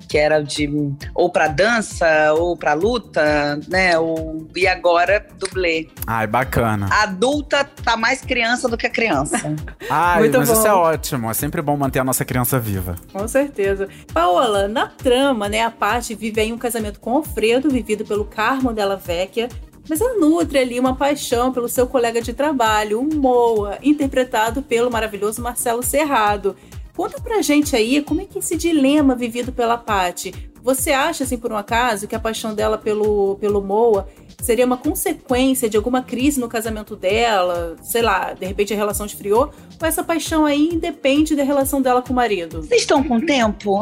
que 0.09 0.17
era 0.19 0.41
de 0.43 0.69
ou 1.15 1.31
para 1.31 1.49
dança 1.49 2.33
ou 2.35 2.57
para 2.57 2.75
luta, 2.75 3.59
né? 3.69 3.99
Ou, 3.99 4.47
e 4.55 4.67
agora 4.67 5.27
dublê. 5.39 5.89
Ai, 6.07 6.27
bacana. 6.27 6.89
A 6.91 7.03
adulta 7.03 7.65
tá 7.65 7.97
mais 7.97 8.21
criança 8.21 8.69
do 8.69 8.77
que 8.77 8.87
a 8.87 8.91
criança. 8.91 9.37
Ai, 9.91 10.21
Muito 10.21 10.39
mas 10.39 10.49
bom. 10.49 10.55
isso 10.55 10.67
é 10.67 10.73
ótimo. 10.73 11.31
É 11.31 11.35
sempre 11.35 11.61
bom 11.61 11.77
manter 11.77 11.99
a 11.99 12.05
nossa 12.05 12.25
criança 12.25 12.59
viva. 12.59 12.97
Com 13.13 13.27
certeza. 13.27 13.89
Paola, 14.13 14.69
na 14.69 14.87
trama, 14.87 15.49
né, 15.49 15.63
a 15.63 15.71
Paty 15.71 16.15
vive 16.15 16.41
aí 16.41 16.53
um 16.53 16.59
casamento 16.59 17.01
com 17.01 17.13
o 17.13 17.17
Alfredo, 17.17 17.69
vivido 17.69 18.05
pelo 18.05 18.25
Carmo 18.25 18.73
della 18.73 18.97
Vecchia, 18.97 19.49
mas 19.89 20.01
ela 20.01 20.19
nutre 20.19 20.59
ali 20.59 20.79
uma 20.79 20.97
paixão 20.97 21.53
pelo 21.53 21.69
seu 21.69 21.87
colega 21.87 22.21
de 22.21 22.33
trabalho, 22.33 23.01
o 23.01 23.15
Moa, 23.15 23.79
interpretado 23.83 24.63
pelo 24.63 24.91
maravilhoso 24.91 25.43
Marcelo 25.43 25.83
Serrado. 25.83 26.57
Conta 26.95 27.21
pra 27.21 27.43
gente 27.43 27.77
aí 27.77 28.03
como 28.03 28.23
é 28.23 28.25
que 28.25 28.39
esse 28.39 28.57
dilema 28.57 29.15
vivido 29.15 29.53
pela 29.53 29.77
Paty. 29.77 30.33
Você 30.67 30.91
acha, 30.91 31.23
assim, 31.23 31.39
por 31.39 31.53
um 31.53 31.57
acaso, 31.57 32.09
que 32.09 32.17
a 32.17 32.19
paixão 32.19 32.53
dela 32.53 32.77
pelo, 32.77 33.37
pelo 33.37 33.63
Moa 33.63 34.09
seria 34.43 34.67
uma 34.67 34.77
consequência 34.77 35.71
de 35.71 35.77
alguma 35.77 36.03
crise 36.03 36.41
no 36.41 36.49
casamento 36.49 36.97
dela? 36.97 37.77
Sei 37.83 38.03
lá, 38.03 38.33
de 38.33 38.45
repente 38.45 38.75
a 38.75 38.77
relação 38.77 39.07
esfriou? 39.07 39.53
Ou 39.81 39.87
essa 39.87 40.03
paixão 40.03 40.45
aí 40.45 40.71
independe 40.73 41.37
da 41.37 41.45
relação 41.45 41.81
dela 41.81 42.03
com 42.03 42.13
o 42.13 42.17
marido? 42.17 42.63
Vocês 42.63 42.81
estão 42.81 43.03
com 43.05 43.21
tempo? 43.21 43.81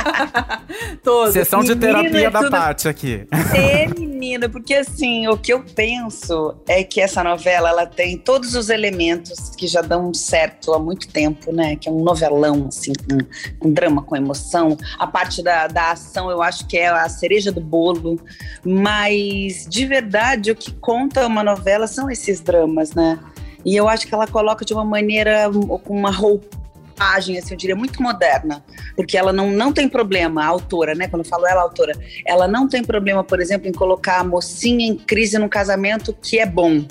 Todos. 1.02 1.32
Sessão 1.32 1.64
de 1.64 1.74
terapia 1.74 2.10
menina, 2.10 2.30
da 2.30 2.40
tudo... 2.40 2.50
Paty 2.50 2.88
aqui. 2.88 3.26
É, 3.54 3.86
menina, 3.86 4.48
porque 4.48 4.74
assim, 4.74 5.28
o 5.28 5.36
que 5.36 5.52
eu 5.52 5.64
penso 5.74 6.54
é 6.68 6.84
que 6.84 7.00
essa 7.00 7.24
novela, 7.24 7.70
ela 7.70 7.86
tem 7.86 8.18
todos 8.18 8.54
os 8.54 8.68
elementos 8.68 9.50
que 9.56 9.66
já 9.66 9.80
dão 9.80 10.12
certo 10.12 10.74
há 10.74 10.78
muito 10.78 11.08
tempo, 11.08 11.52
né? 11.52 11.76
Que 11.76 11.88
é 11.88 11.92
um 11.92 12.02
novelão, 12.02 12.66
assim, 12.68 12.92
com, 12.92 13.18
com 13.58 13.72
drama, 13.72 14.02
com 14.02 14.16
emoção. 14.16 14.76
A 14.98 15.06
parte 15.06 15.42
da, 15.42 15.66
da 15.70 15.92
ação, 15.92 16.30
eu 16.30 16.42
acho 16.42 16.66
que 16.66 16.76
é 16.76 16.88
a 16.88 17.08
cereja 17.08 17.50
do 17.50 17.60
bolo. 17.60 18.20
Mas, 18.64 19.66
de 19.68 19.86
verdade, 19.86 20.50
o 20.50 20.56
que 20.56 20.72
conta 20.72 21.26
uma 21.26 21.42
novela 21.42 21.86
são 21.86 22.10
esses 22.10 22.40
dramas, 22.40 22.92
né? 22.94 23.18
E 23.64 23.76
eu 23.76 23.88
acho 23.88 24.06
que 24.06 24.14
ela 24.14 24.26
coloca 24.26 24.64
de 24.64 24.72
uma 24.72 24.84
maneira, 24.84 25.50
com 25.84 25.96
uma 25.96 26.10
roupagem, 26.10 27.38
assim, 27.38 27.52
eu 27.52 27.58
diria, 27.58 27.76
muito 27.76 28.02
moderna. 28.02 28.64
Porque 28.96 29.16
ela 29.16 29.32
não, 29.32 29.50
não 29.50 29.72
tem 29.72 29.88
problema, 29.88 30.42
a 30.42 30.46
autora, 30.46 30.94
né? 30.94 31.08
Quando 31.08 31.24
eu 31.24 31.28
falo 31.28 31.46
ela, 31.46 31.60
a 31.60 31.64
autora, 31.64 31.92
ela 32.26 32.48
não 32.48 32.68
tem 32.68 32.82
problema, 32.82 33.22
por 33.22 33.40
exemplo, 33.40 33.68
em 33.68 33.72
colocar 33.72 34.20
a 34.20 34.24
mocinha 34.24 34.86
em 34.86 34.96
crise 34.96 35.38
num 35.38 35.48
casamento 35.48 36.12
que 36.12 36.38
é 36.38 36.46
bom. 36.46 36.84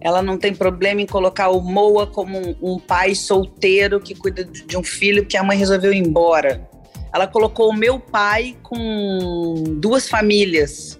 Ela 0.00 0.22
não 0.22 0.38
tem 0.38 0.54
problema 0.54 1.00
em 1.00 1.06
colocar 1.06 1.48
o 1.48 1.60
Moa 1.60 2.06
como 2.06 2.38
um, 2.38 2.56
um 2.62 2.78
pai 2.78 3.14
solteiro 3.14 4.00
que 4.00 4.14
cuida 4.14 4.44
de 4.44 4.76
um 4.76 4.82
filho 4.82 5.26
que 5.26 5.36
a 5.36 5.42
mãe 5.42 5.58
resolveu 5.58 5.92
ir 5.92 5.98
embora. 5.98 6.67
Ela 7.12 7.26
colocou 7.26 7.70
o 7.70 7.74
meu 7.74 7.98
pai 7.98 8.56
com 8.62 9.64
duas 9.78 10.08
famílias 10.08 10.98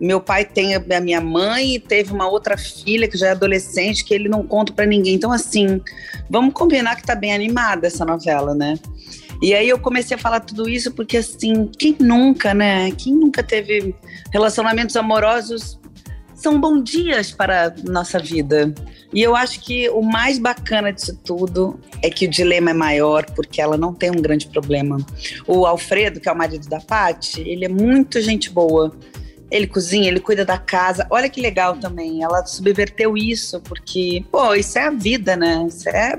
meu 0.00 0.20
pai 0.20 0.44
tem 0.44 0.74
a 0.74 1.00
minha 1.00 1.20
mãe 1.20 1.76
e 1.76 1.78
teve 1.78 2.12
uma 2.12 2.28
outra 2.28 2.58
filha 2.58 3.08
que 3.08 3.16
já 3.16 3.28
é 3.28 3.30
adolescente 3.30 4.04
que 4.04 4.12
ele 4.12 4.28
não 4.28 4.46
conta 4.46 4.72
para 4.72 4.86
ninguém. 4.86 5.14
Então, 5.14 5.32
assim, 5.32 5.80
vamos 6.28 6.52
combinar 6.52 6.96
que 6.96 7.04
tá 7.04 7.14
bem 7.14 7.32
animada 7.32 7.86
essa 7.86 8.04
novela, 8.04 8.54
né? 8.54 8.78
E 9.40 9.54
aí 9.54 9.68
eu 9.68 9.78
comecei 9.78 10.16
a 10.16 10.20
falar 10.20 10.40
tudo 10.40 10.68
isso 10.68 10.92
porque, 10.92 11.18
assim, 11.18 11.70
quem 11.78 11.96
nunca, 12.00 12.52
né? 12.52 12.90
Quem 12.92 13.14
nunca 13.14 13.42
teve 13.42 13.94
relacionamentos 14.32 14.96
amorosos 14.96 15.78
são 16.44 16.60
bons 16.60 16.84
dias 16.84 17.32
para 17.32 17.74
nossa 17.88 18.18
vida. 18.18 18.72
E 19.14 19.22
eu 19.22 19.34
acho 19.34 19.60
que 19.60 19.88
o 19.88 20.02
mais 20.02 20.38
bacana 20.38 20.92
disso 20.92 21.18
tudo 21.24 21.80
é 22.02 22.10
que 22.10 22.26
o 22.26 22.30
dilema 22.30 22.70
é 22.70 22.74
maior, 22.74 23.24
porque 23.34 23.62
ela 23.62 23.78
não 23.78 23.94
tem 23.94 24.10
um 24.10 24.20
grande 24.20 24.46
problema. 24.48 24.98
O 25.46 25.64
Alfredo, 25.64 26.20
que 26.20 26.28
é 26.28 26.32
o 26.32 26.36
marido 26.36 26.68
da 26.68 26.80
Paty, 26.80 27.40
ele 27.40 27.64
é 27.64 27.68
muito 27.68 28.20
gente 28.20 28.50
boa. 28.50 28.94
Ele 29.50 29.66
cozinha, 29.66 30.06
ele 30.06 30.20
cuida 30.20 30.44
da 30.44 30.58
casa. 30.58 31.06
Olha 31.08 31.30
que 31.30 31.40
legal 31.40 31.78
também. 31.78 32.22
Ela 32.22 32.44
subverteu 32.44 33.16
isso, 33.16 33.58
porque, 33.62 34.22
pô, 34.30 34.54
isso 34.54 34.78
é 34.78 34.82
a 34.82 34.90
vida, 34.90 35.36
né? 35.36 35.64
Isso 35.66 35.88
é 35.88 36.14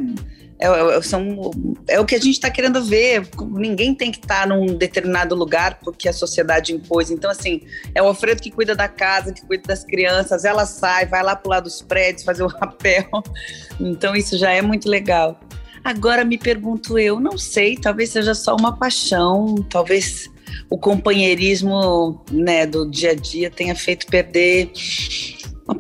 É, 0.58 0.68
é, 0.68 1.02
são, 1.02 1.52
é 1.88 2.00
o 2.00 2.06
que 2.06 2.16
a 2.16 2.20
gente 2.20 2.36
está 2.36 2.50
querendo 2.50 2.84
ver. 2.84 3.28
Ninguém 3.52 3.94
tem 3.94 4.12
que 4.12 4.20
estar 4.20 4.42
tá 4.42 4.48
num 4.48 4.66
determinado 4.78 5.36
lugar 5.36 5.80
porque 5.84 6.08
a 6.08 6.14
sociedade 6.14 6.74
impôs. 6.74 7.12
Então, 7.12 7.30
assim, 7.30 7.62
é 7.94 8.02
o 8.02 8.08
Alfredo 8.08 8.42
que 8.42 8.52
cuida 8.52 8.76
da 8.76 8.88
casa, 8.88 9.34
que 9.34 9.46
cuida 9.46 9.64
das 9.68 9.84
crianças. 9.84 10.46
Ela 10.46 10.66
sai, 10.66 11.06
vai 11.06 11.24
lá 11.24 11.36
pro 11.36 11.50
lado 11.50 11.64
dos 11.64 11.82
prédios 11.82 12.24
fazer 12.24 12.44
o 12.44 12.48
rapel. 12.60 13.10
Então, 13.80 14.16
isso 14.16 14.38
já 14.38 14.52
é 14.52 14.62
muito 14.62 14.90
legal. 14.90 15.40
Agora 15.84 16.26
me 16.26 16.38
pergunto 16.38 16.98
eu, 16.98 17.20
não 17.20 17.38
sei, 17.38 17.78
talvez 17.78 18.10
seja 18.10 18.34
só 18.34 18.56
uma 18.56 18.76
paixão, 18.76 19.54
talvez 19.70 20.28
o 20.68 20.80
companheirismo 20.80 22.24
né, 22.32 22.66
do 22.66 22.90
dia 22.90 23.12
a 23.12 23.16
dia 23.16 23.52
tenha 23.52 23.76
feito 23.76 24.08
perder 24.08 24.72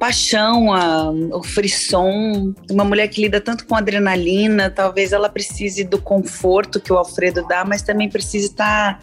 paixão, 0.06 0.72
a, 0.72 1.10
o 1.10 1.42
frisson. 1.42 2.54
Uma 2.70 2.84
mulher 2.84 3.08
que 3.08 3.22
lida 3.22 3.42
tanto 3.42 3.66
com 3.66 3.76
adrenalina, 3.76 4.70
talvez 4.70 5.12
ela 5.12 5.30
precise 5.30 5.84
do 5.84 6.00
conforto 6.00 6.80
que 6.80 6.94
o 6.94 6.98
Alfredo 6.98 7.46
dá, 7.48 7.66
mas 7.66 7.82
também 7.82 8.08
precise 8.08 8.48
estar 8.48 9.00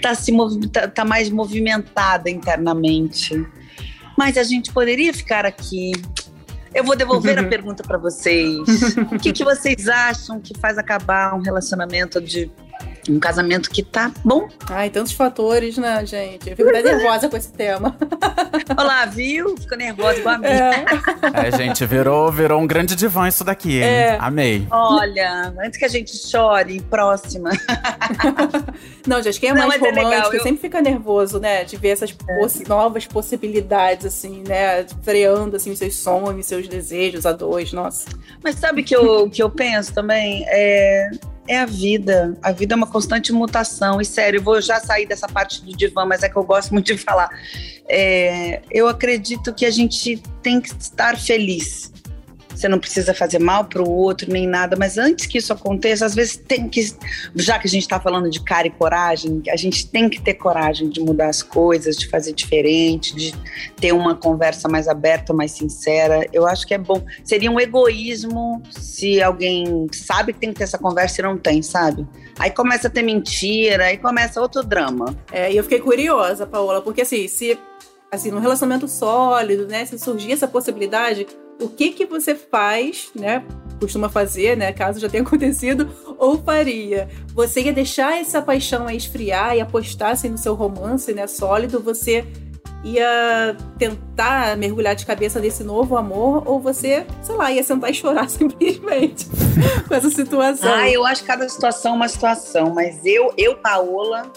tá, 0.00 0.10
tá 0.10 0.14
se 0.14 0.32
tá, 0.72 0.88
tá 0.88 1.04
mais 1.04 1.28
movimentada 1.28 2.30
internamente. 2.30 3.46
Mas 4.16 4.38
a 4.38 4.42
gente 4.42 4.72
poderia 4.72 5.12
ficar 5.12 5.44
aqui. 5.44 5.92
Eu 6.74 6.82
vou 6.82 6.96
devolver 6.96 7.38
a 7.38 7.44
pergunta 7.44 7.82
para 7.82 7.98
vocês. 7.98 8.96
O 9.12 9.18
que, 9.18 9.30
que 9.30 9.44
vocês 9.44 9.88
acham 9.88 10.40
que 10.40 10.58
faz 10.58 10.78
acabar 10.78 11.34
um 11.34 11.40
relacionamento 11.40 12.18
de 12.18 12.50
um 13.10 13.20
casamento 13.20 13.70
que 13.70 13.82
tá 13.82 14.10
bom. 14.24 14.48
Ai, 14.68 14.90
tantos 14.90 15.12
fatores, 15.12 15.78
né, 15.78 16.04
gente? 16.04 16.50
Eu 16.50 16.56
fico 16.56 16.68
até 16.68 16.82
nervosa 16.82 17.28
com 17.28 17.36
esse 17.36 17.52
tema. 17.52 17.96
Olá, 18.76 19.06
viu? 19.06 19.56
Ficou 19.56 19.78
nervosa 19.78 20.18
igual 20.18 20.34
a 20.34 20.38
mim. 20.38 20.46
É. 20.46 20.84
é, 21.48 21.56
gente, 21.56 21.84
virou, 21.86 22.30
virou 22.32 22.60
um 22.60 22.66
grande 22.66 22.94
divã 22.96 23.28
isso 23.28 23.44
daqui, 23.44 23.78
hein? 23.78 23.84
É. 23.84 24.18
Amei. 24.20 24.66
Olha, 24.70 25.52
antes 25.64 25.78
que 25.78 25.84
a 25.84 25.88
gente 25.88 26.16
chore, 26.16 26.80
próxima. 26.82 27.50
Não, 29.06 29.22
gente, 29.22 29.38
quem 29.38 29.50
é 29.50 29.54
Não, 29.54 29.68
mais 29.68 29.80
é 29.80 29.90
romântico 29.90 30.34
é 30.34 30.38
eu... 30.38 30.42
sempre 30.42 30.60
fica 30.60 30.80
nervoso, 30.80 31.38
né? 31.38 31.64
De 31.64 31.76
ver 31.76 31.90
essas 31.90 32.10
é. 32.28 32.38
possi 32.38 32.68
novas 32.68 33.06
possibilidades, 33.06 34.06
assim, 34.06 34.42
né? 34.46 34.84
Freando, 35.02 35.56
assim, 35.56 35.70
os 35.70 35.78
seus 35.78 35.96
sonhos, 35.96 36.46
seus 36.46 36.68
desejos 36.68 37.24
a 37.26 37.32
dois, 37.32 37.72
nossa. 37.72 38.08
Mas 38.42 38.56
sabe 38.56 38.82
o 38.82 38.84
que 38.84 38.96
eu, 38.96 39.30
que 39.30 39.42
eu 39.42 39.50
penso 39.50 39.92
também? 39.92 40.44
É 40.48 41.10
é 41.48 41.58
a 41.58 41.66
vida. 41.66 42.36
A 42.42 42.52
vida 42.52 42.74
é 42.74 42.76
uma 42.76 42.86
constante 42.86 43.32
mutação. 43.32 44.00
E 44.00 44.04
sério, 44.04 44.38
eu 44.38 44.42
vou 44.42 44.60
já 44.60 44.80
sair 44.80 45.06
dessa 45.06 45.26
parte 45.28 45.64
do 45.64 45.76
divã, 45.76 46.04
mas 46.04 46.22
é 46.22 46.28
que 46.28 46.36
eu 46.36 46.44
gosto 46.44 46.72
muito 46.72 46.86
de 46.86 46.98
falar. 46.98 47.28
É, 47.88 48.62
eu 48.70 48.88
acredito 48.88 49.52
que 49.54 49.64
a 49.64 49.70
gente 49.70 50.22
tem 50.42 50.60
que 50.60 50.68
estar 50.68 51.18
feliz 51.18 51.92
você 52.56 52.68
não 52.68 52.78
precisa 52.78 53.12
fazer 53.12 53.38
mal 53.38 53.64
para 53.64 53.82
o 53.82 53.90
outro 53.90 54.32
nem 54.32 54.46
nada, 54.46 54.76
mas 54.78 54.96
antes 54.96 55.26
que 55.26 55.38
isso 55.38 55.52
aconteça, 55.52 56.06
às 56.06 56.14
vezes 56.14 56.36
tem 56.36 56.68
que, 56.68 56.94
já 57.34 57.58
que 57.58 57.66
a 57.66 57.70
gente 57.70 57.82
está 57.82 58.00
falando 58.00 58.30
de 58.30 58.42
cara 58.42 58.66
e 58.66 58.70
coragem, 58.70 59.42
a 59.50 59.56
gente 59.56 59.86
tem 59.86 60.08
que 60.08 60.20
ter 60.20 60.34
coragem 60.34 60.88
de 60.88 61.00
mudar 61.00 61.28
as 61.28 61.42
coisas, 61.42 61.96
de 61.96 62.08
fazer 62.08 62.32
diferente, 62.32 63.14
de 63.14 63.34
ter 63.76 63.92
uma 63.92 64.14
conversa 64.14 64.68
mais 64.68 64.88
aberta, 64.88 65.34
mais 65.34 65.52
sincera. 65.52 66.26
Eu 66.32 66.46
acho 66.46 66.66
que 66.66 66.74
é 66.74 66.78
bom. 66.78 67.02
Seria 67.22 67.50
um 67.50 67.60
egoísmo 67.60 68.62
se 68.70 69.22
alguém 69.22 69.86
sabe 69.92 70.32
que 70.32 70.40
tem 70.40 70.52
que 70.52 70.58
ter 70.58 70.64
essa 70.64 70.78
conversa 70.78 71.20
e 71.20 71.24
não 71.24 71.36
tem, 71.36 71.62
sabe? 71.62 72.06
Aí 72.38 72.50
começa 72.50 72.88
a 72.88 72.90
ter 72.90 73.02
mentira, 73.02 73.84
aí 73.86 73.98
começa 73.98 74.40
outro 74.40 74.62
drama. 74.62 75.16
É, 75.30 75.52
e 75.52 75.56
eu 75.56 75.62
fiquei 75.62 75.80
curiosa, 75.80 76.46
Paola, 76.46 76.80
porque 76.80 77.02
assim, 77.02 77.28
se 77.28 77.58
assim, 78.10 78.30
num 78.30 78.38
relacionamento 78.38 78.88
sólido, 78.88 79.66
né, 79.66 79.84
se 79.84 79.98
surgir 79.98 80.32
essa 80.32 80.46
possibilidade, 80.46 81.26
o 81.60 81.68
que 81.68 81.90
que 81.90 82.06
você 82.06 82.34
faz, 82.34 83.10
né? 83.14 83.44
Costuma 83.80 84.08
fazer, 84.08 84.56
né? 84.56 84.72
Caso 84.72 85.00
já 85.00 85.08
tenha 85.08 85.22
acontecido, 85.24 85.88
ou 86.18 86.42
faria. 86.42 87.08
Você 87.34 87.62
ia 87.62 87.72
deixar 87.72 88.18
essa 88.18 88.40
paixão 88.42 88.88
esfriar 88.90 89.56
e 89.56 89.60
apostar 89.60 90.10
assim, 90.10 90.28
no 90.28 90.38
seu 90.38 90.54
romance, 90.54 91.12
né? 91.12 91.26
Sólido, 91.26 91.80
você 91.80 92.24
ia 92.84 93.56
tentar 93.78 94.56
mergulhar 94.56 94.94
de 94.94 95.04
cabeça 95.04 95.40
nesse 95.40 95.64
novo 95.64 95.96
amor, 95.96 96.42
ou 96.46 96.60
você, 96.60 97.04
sei 97.22 97.34
lá, 97.34 97.50
ia 97.50 97.62
sentar 97.62 97.90
e 97.90 97.94
chorar 97.94 98.28
simplesmente 98.30 99.26
com 99.88 99.94
essa 99.94 100.10
situação. 100.10 100.72
Ah, 100.72 100.88
eu 100.88 101.04
acho 101.04 101.24
cada 101.24 101.48
situação 101.48 101.96
uma 101.96 102.08
situação, 102.08 102.72
mas 102.72 103.04
eu, 103.04 103.32
eu, 103.36 103.56
Paola, 103.56 104.30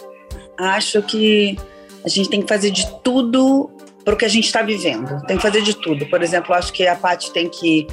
acho 0.58 1.00
que 1.02 1.56
a 2.04 2.08
gente 2.08 2.28
tem 2.28 2.42
que 2.42 2.48
fazer 2.48 2.70
de 2.70 2.90
tudo 3.02 3.70
para 4.04 4.14
o 4.14 4.16
que 4.16 4.24
a 4.24 4.28
gente 4.28 4.46
está 4.46 4.62
vivendo. 4.62 5.24
Tem 5.26 5.36
que 5.36 5.42
fazer 5.42 5.62
de 5.62 5.74
tudo. 5.74 6.06
Por 6.06 6.22
exemplo, 6.22 6.54
acho 6.54 6.72
que 6.72 6.86
a 6.86 6.96
Paty 6.96 7.32
tem 7.32 7.48
que 7.48 7.86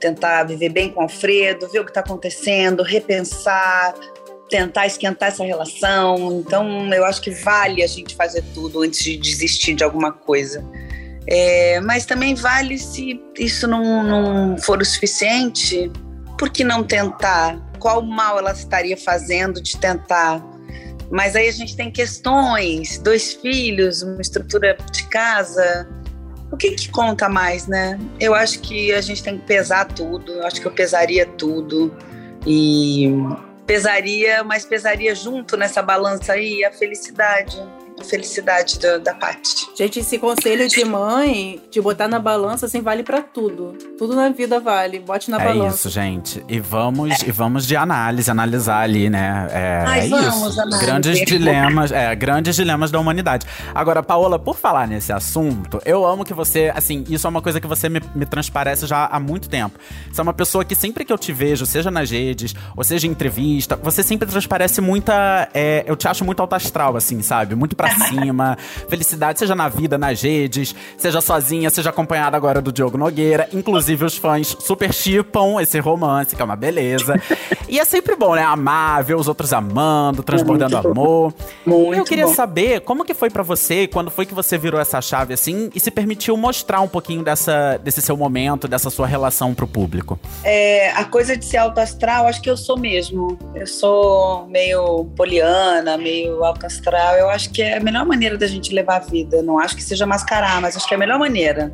tentar 0.00 0.44
viver 0.44 0.68
bem 0.68 0.90
com 0.90 1.00
o 1.00 1.02
Alfredo, 1.04 1.68
ver 1.68 1.80
o 1.80 1.84
que 1.84 1.90
está 1.90 2.00
acontecendo, 2.00 2.82
repensar, 2.82 3.94
tentar 4.48 4.86
esquentar 4.86 5.28
essa 5.28 5.44
relação. 5.44 6.42
Então, 6.44 6.92
eu 6.92 7.04
acho 7.04 7.20
que 7.20 7.30
vale 7.30 7.82
a 7.82 7.86
gente 7.86 8.14
fazer 8.14 8.42
tudo 8.54 8.82
antes 8.82 9.02
de 9.02 9.16
desistir 9.16 9.74
de 9.74 9.82
alguma 9.82 10.12
coisa. 10.12 10.64
É, 11.26 11.80
mas 11.80 12.04
também 12.04 12.34
vale 12.34 12.78
se 12.78 13.20
isso 13.38 13.66
não, 13.66 14.02
não 14.02 14.58
for 14.58 14.80
o 14.80 14.84
suficiente, 14.84 15.90
por 16.38 16.50
que 16.50 16.62
não 16.62 16.82
tentar? 16.82 17.58
Qual 17.78 18.02
mal 18.02 18.38
ela 18.38 18.52
estaria 18.52 18.96
fazendo 18.96 19.62
de 19.62 19.78
tentar? 19.78 20.53
Mas 21.14 21.36
aí 21.36 21.48
a 21.48 21.52
gente 21.52 21.76
tem 21.76 21.92
questões, 21.92 22.98
dois 22.98 23.34
filhos, 23.34 24.02
uma 24.02 24.20
estrutura 24.20 24.76
de 24.90 25.06
casa. 25.06 25.88
O 26.50 26.56
que, 26.56 26.72
que 26.72 26.90
conta 26.90 27.28
mais, 27.28 27.68
né? 27.68 28.00
Eu 28.18 28.34
acho 28.34 28.58
que 28.58 28.92
a 28.92 29.00
gente 29.00 29.22
tem 29.22 29.38
que 29.38 29.46
pesar 29.46 29.84
tudo. 29.84 30.32
Eu 30.32 30.44
acho 30.44 30.60
que 30.60 30.66
eu 30.66 30.72
pesaria 30.72 31.24
tudo. 31.24 31.96
E 32.44 33.08
pesaria, 33.64 34.42
mas 34.42 34.64
pesaria 34.64 35.14
junto 35.14 35.56
nessa 35.56 35.80
balança 35.80 36.32
aí 36.32 36.64
a 36.64 36.72
felicidade 36.72 37.62
felicidade 38.04 38.78
da, 38.78 38.98
da 38.98 39.14
Paty. 39.14 39.68
Gente, 39.76 40.00
esse 40.00 40.18
conselho 40.18 40.68
de 40.68 40.84
mãe, 40.84 41.60
de 41.70 41.80
botar 41.80 42.08
na 42.08 42.18
balança, 42.18 42.66
assim, 42.66 42.80
vale 42.80 43.02
para 43.02 43.22
tudo. 43.22 43.72
Tudo 43.98 44.14
na 44.14 44.28
vida 44.28 44.60
vale. 44.60 45.00
Bote 45.00 45.30
na 45.30 45.40
é 45.40 45.44
balança. 45.44 45.66
É 45.66 45.74
isso, 45.74 45.90
gente. 45.90 46.44
E 46.48 46.60
vamos, 46.60 47.22
é. 47.22 47.28
e 47.28 47.32
vamos 47.32 47.66
de 47.66 47.76
análise, 47.76 48.30
analisar 48.30 48.80
ali, 48.80 49.10
né? 49.10 49.48
É, 49.50 49.84
Ai, 49.86 50.06
é 50.06 50.08
vamos, 50.08 50.50
isso. 50.50 50.60
Análise. 50.60 50.86
Grandes 50.86 51.24
dilemas, 51.24 51.92
é, 51.92 52.14
grandes 52.14 52.56
dilemas 52.56 52.90
da 52.90 53.00
humanidade. 53.00 53.46
Agora, 53.74 54.02
Paola, 54.02 54.38
por 54.38 54.56
falar 54.56 54.86
nesse 54.86 55.12
assunto, 55.12 55.80
eu 55.84 56.06
amo 56.06 56.24
que 56.24 56.34
você, 56.34 56.72
assim, 56.74 57.04
isso 57.08 57.26
é 57.26 57.30
uma 57.30 57.42
coisa 57.42 57.60
que 57.60 57.66
você 57.66 57.88
me, 57.88 58.00
me 58.14 58.26
transparece 58.26 58.86
já 58.86 59.06
há 59.06 59.18
muito 59.18 59.48
tempo. 59.48 59.78
Você 60.10 60.20
é 60.20 60.22
uma 60.22 60.34
pessoa 60.34 60.64
que 60.64 60.74
sempre 60.74 61.04
que 61.04 61.12
eu 61.12 61.18
te 61.18 61.32
vejo, 61.32 61.66
seja 61.66 61.90
nas 61.90 62.10
redes, 62.10 62.54
ou 62.76 62.84
seja 62.84 63.06
em 63.06 63.10
entrevista, 63.10 63.76
você 63.76 64.02
sempre 64.02 64.28
transparece 64.28 64.80
muita. 64.80 65.48
É, 65.54 65.84
eu 65.86 65.96
te 65.96 66.06
acho 66.08 66.24
muito 66.24 66.40
alto 66.40 66.54
astral, 66.54 66.96
assim, 66.96 67.22
sabe? 67.22 67.54
Muito 67.54 67.74
pra 67.74 67.93
cima. 67.94 68.56
Felicidade, 68.88 69.38
seja 69.38 69.54
na 69.54 69.68
vida, 69.68 69.96
nas 69.96 70.22
redes, 70.22 70.74
seja 70.96 71.20
sozinha, 71.20 71.70
seja 71.70 71.90
acompanhada 71.90 72.36
agora 72.36 72.60
do 72.60 72.72
Diogo 72.72 72.98
Nogueira. 72.98 73.48
Inclusive, 73.52 74.04
os 74.04 74.16
fãs 74.16 74.56
super 74.60 74.92
chipam 74.92 75.60
esse 75.60 75.78
romance, 75.78 76.34
que 76.34 76.42
é 76.42 76.44
uma 76.44 76.56
beleza. 76.56 77.14
e 77.68 77.78
é 77.78 77.84
sempre 77.84 78.16
bom, 78.16 78.34
né? 78.34 78.42
Amar, 78.42 79.02
ver 79.04 79.16
os 79.16 79.28
outros 79.28 79.52
amando, 79.52 80.22
transbordando 80.22 80.76
muito 80.76 80.88
amor. 80.88 81.34
Muito 81.64 81.94
eu 81.94 82.04
queria 82.04 82.26
bom. 82.26 82.34
saber 82.34 82.80
como 82.80 83.04
que 83.04 83.14
foi 83.14 83.30
para 83.30 83.42
você, 83.42 83.86
quando 83.86 84.10
foi 84.10 84.26
que 84.26 84.34
você 84.34 84.58
virou 84.58 84.80
essa 84.80 85.00
chave 85.00 85.34
assim 85.34 85.70
e 85.74 85.80
se 85.80 85.90
permitiu 85.90 86.36
mostrar 86.36 86.80
um 86.80 86.88
pouquinho 86.88 87.22
dessa, 87.22 87.78
desse 87.82 88.00
seu 88.00 88.16
momento, 88.16 88.68
dessa 88.68 88.90
sua 88.90 89.06
relação 89.06 89.54
pro 89.54 89.66
público. 89.66 90.18
É, 90.42 90.90
a 90.92 91.04
coisa 91.04 91.36
de 91.36 91.44
ser 91.44 91.58
alto 91.58 91.78
astral, 91.80 92.26
acho 92.26 92.40
que 92.40 92.50
eu 92.50 92.56
sou 92.56 92.78
mesmo. 92.78 93.38
Eu 93.54 93.66
sou 93.66 94.46
meio 94.46 95.04
poliana, 95.16 95.96
meio 95.96 96.42
alto 96.44 96.66
astral. 96.66 97.14
Eu 97.14 97.28
acho 97.28 97.50
que 97.50 97.62
é 97.62 97.73
a 97.78 97.80
melhor 97.80 98.04
maneira 98.06 98.36
da 98.36 98.46
gente 98.46 98.74
levar 98.74 98.96
a 98.96 99.00
vida. 99.00 99.42
Não 99.42 99.58
acho 99.58 99.76
que 99.76 99.82
seja 99.82 100.06
mascarar, 100.06 100.60
mas 100.60 100.76
acho 100.76 100.86
que 100.86 100.94
é 100.94 100.96
a 100.96 101.00
melhor 101.00 101.18
maneira. 101.18 101.72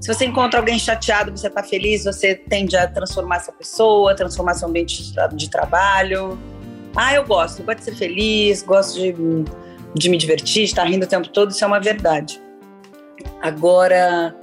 Se 0.00 0.12
você 0.12 0.26
encontra 0.26 0.60
alguém 0.60 0.78
chateado, 0.78 1.30
você 1.30 1.46
está 1.46 1.62
feliz, 1.62 2.04
você 2.04 2.34
tende 2.34 2.76
a 2.76 2.86
transformar 2.86 3.36
essa 3.36 3.52
pessoa, 3.52 4.14
transformar 4.14 4.54
seu 4.54 4.68
ambiente 4.68 5.14
de 5.32 5.50
trabalho. 5.50 6.38
Ah, 6.94 7.14
eu 7.14 7.24
gosto, 7.24 7.60
eu 7.60 7.64
gosto 7.64 7.78
de 7.78 7.84
ser 7.84 7.94
feliz, 7.94 8.62
gosto 8.62 9.00
de, 9.00 9.14
de 9.94 10.08
me 10.10 10.18
divertir, 10.18 10.64
estar 10.64 10.84
rindo 10.84 11.06
o 11.06 11.08
tempo 11.08 11.28
todo, 11.28 11.50
isso 11.50 11.64
é 11.64 11.66
uma 11.66 11.80
verdade. 11.80 12.40
Agora, 13.40 14.34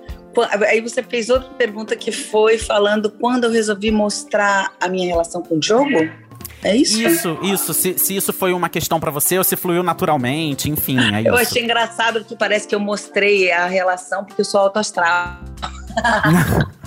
aí 0.68 0.82
você 0.82 1.04
fez 1.04 1.30
outra 1.30 1.50
pergunta 1.52 1.96
que 1.96 2.12
foi 2.12 2.58
falando 2.58 3.12
quando 3.12 3.44
eu 3.44 3.52
resolvi 3.52 3.92
mostrar 3.92 4.74
a 4.80 4.88
minha 4.88 5.08
relação 5.08 5.42
com 5.42 5.56
o 5.56 5.60
Diogo. 5.60 6.10
É 6.64 6.76
isso? 6.76 7.02
Isso, 7.02 7.40
isso. 7.42 7.74
Se, 7.74 7.98
se 7.98 8.16
isso 8.16 8.32
foi 8.32 8.54
uma 8.54 8.70
questão 8.70 9.00
para 9.00 9.12
você 9.12 9.38
ou 9.38 9.44
se 9.44 9.56
fluiu 9.56 9.84
naturalmente, 9.84 10.70
enfim, 10.70 10.98
é 11.14 11.28
Eu 11.28 11.36
achei 11.36 11.64
engraçado 11.64 12.24
que 12.24 12.36
parece 12.36 12.68
que 12.68 12.76
eu 12.76 12.80
mostrei 12.80 13.52
a 13.52 13.66
relação 13.66 14.24
porque 14.24 14.42
eu 14.42 14.46
sou 14.46 14.60
autoastral. 14.60 15.40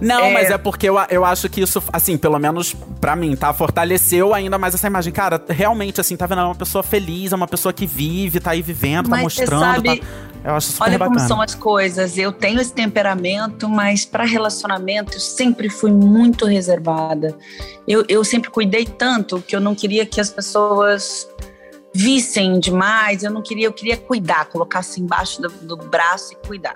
Não, 0.00 0.20
É. 0.24 0.32
mas 0.32 0.50
é 0.50 0.58
porque 0.58 0.88
eu, 0.88 0.96
eu 1.08 1.24
acho 1.24 1.48
que 1.48 1.60
isso, 1.60 1.82
assim, 1.92 2.16
pelo 2.18 2.38
menos 2.38 2.74
pra 3.00 3.14
mim, 3.14 3.36
tá? 3.36 3.52
Fortaleceu 3.52 4.34
ainda 4.34 4.58
mais 4.58 4.74
essa 4.74 4.86
imagem. 4.86 5.12
Cara, 5.12 5.42
realmente, 5.48 6.00
assim, 6.00 6.16
tá 6.16 6.26
vendo? 6.26 6.40
É 6.40 6.44
uma 6.44 6.54
pessoa 6.54 6.82
feliz, 6.82 7.32
é 7.32 7.36
uma 7.36 7.46
pessoa 7.46 7.72
que 7.72 7.86
vive, 7.86 8.40
tá 8.40 8.50
aí 8.52 8.62
vivendo, 8.62 9.04
tá 9.08 9.10
Mas 9.16 9.32
você 9.34 9.40
mostrando. 9.42 9.60
sabe- 9.60 10.00
tá- 10.00 10.06
Eu 10.44 10.54
acho 10.56 10.72
super 10.72 10.82
Olha 10.84 10.98
como 10.98 11.10
bacana. 11.12 11.28
são 11.28 11.40
as 11.40 11.54
coisas. 11.54 12.18
Eu 12.18 12.30
tenho 12.30 12.60
esse 12.60 12.70
temperamento, 12.72 13.66
mas 13.66 14.04
para 14.04 14.24
relacionamento 14.24 15.14
eu 15.14 15.20
sempre 15.20 15.70
fui 15.70 15.90
muito 15.90 16.44
reservada. 16.44 17.34
Eu, 17.88 18.04
eu 18.10 18.22
sempre 18.22 18.50
cuidei 18.50 18.84
tanto 18.84 19.40
que 19.40 19.56
eu 19.56 19.60
não 19.60 19.74
queria 19.74 20.04
que 20.04 20.20
as 20.20 20.28
pessoas 20.28 21.26
vissem 21.94 22.60
demais. 22.60 23.22
Eu 23.22 23.30
não 23.30 23.40
queria, 23.40 23.66
eu 23.68 23.72
queria 23.72 23.96
cuidar, 23.96 24.44
colocar 24.46 24.80
assim 24.80 25.02
embaixo 25.02 25.40
do, 25.40 25.48
do 25.48 25.76
braço 25.78 26.34
e 26.34 26.46
cuidar. 26.46 26.74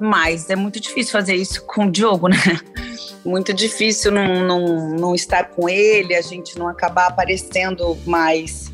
Mas 0.00 0.48
é 0.50 0.56
muito 0.56 0.80
difícil 0.80 1.12
fazer 1.12 1.34
isso 1.34 1.64
com 1.64 1.86
o 1.86 1.90
Diogo, 1.90 2.28
né? 2.28 2.36
Muito 3.24 3.52
difícil 3.52 4.12
não, 4.12 4.46
não, 4.46 4.90
não 4.96 5.14
estar 5.14 5.50
com 5.50 5.68
ele, 5.68 6.14
a 6.14 6.22
gente 6.22 6.56
não 6.58 6.68
acabar 6.68 7.08
aparecendo 7.08 7.98
mais. 8.06 8.72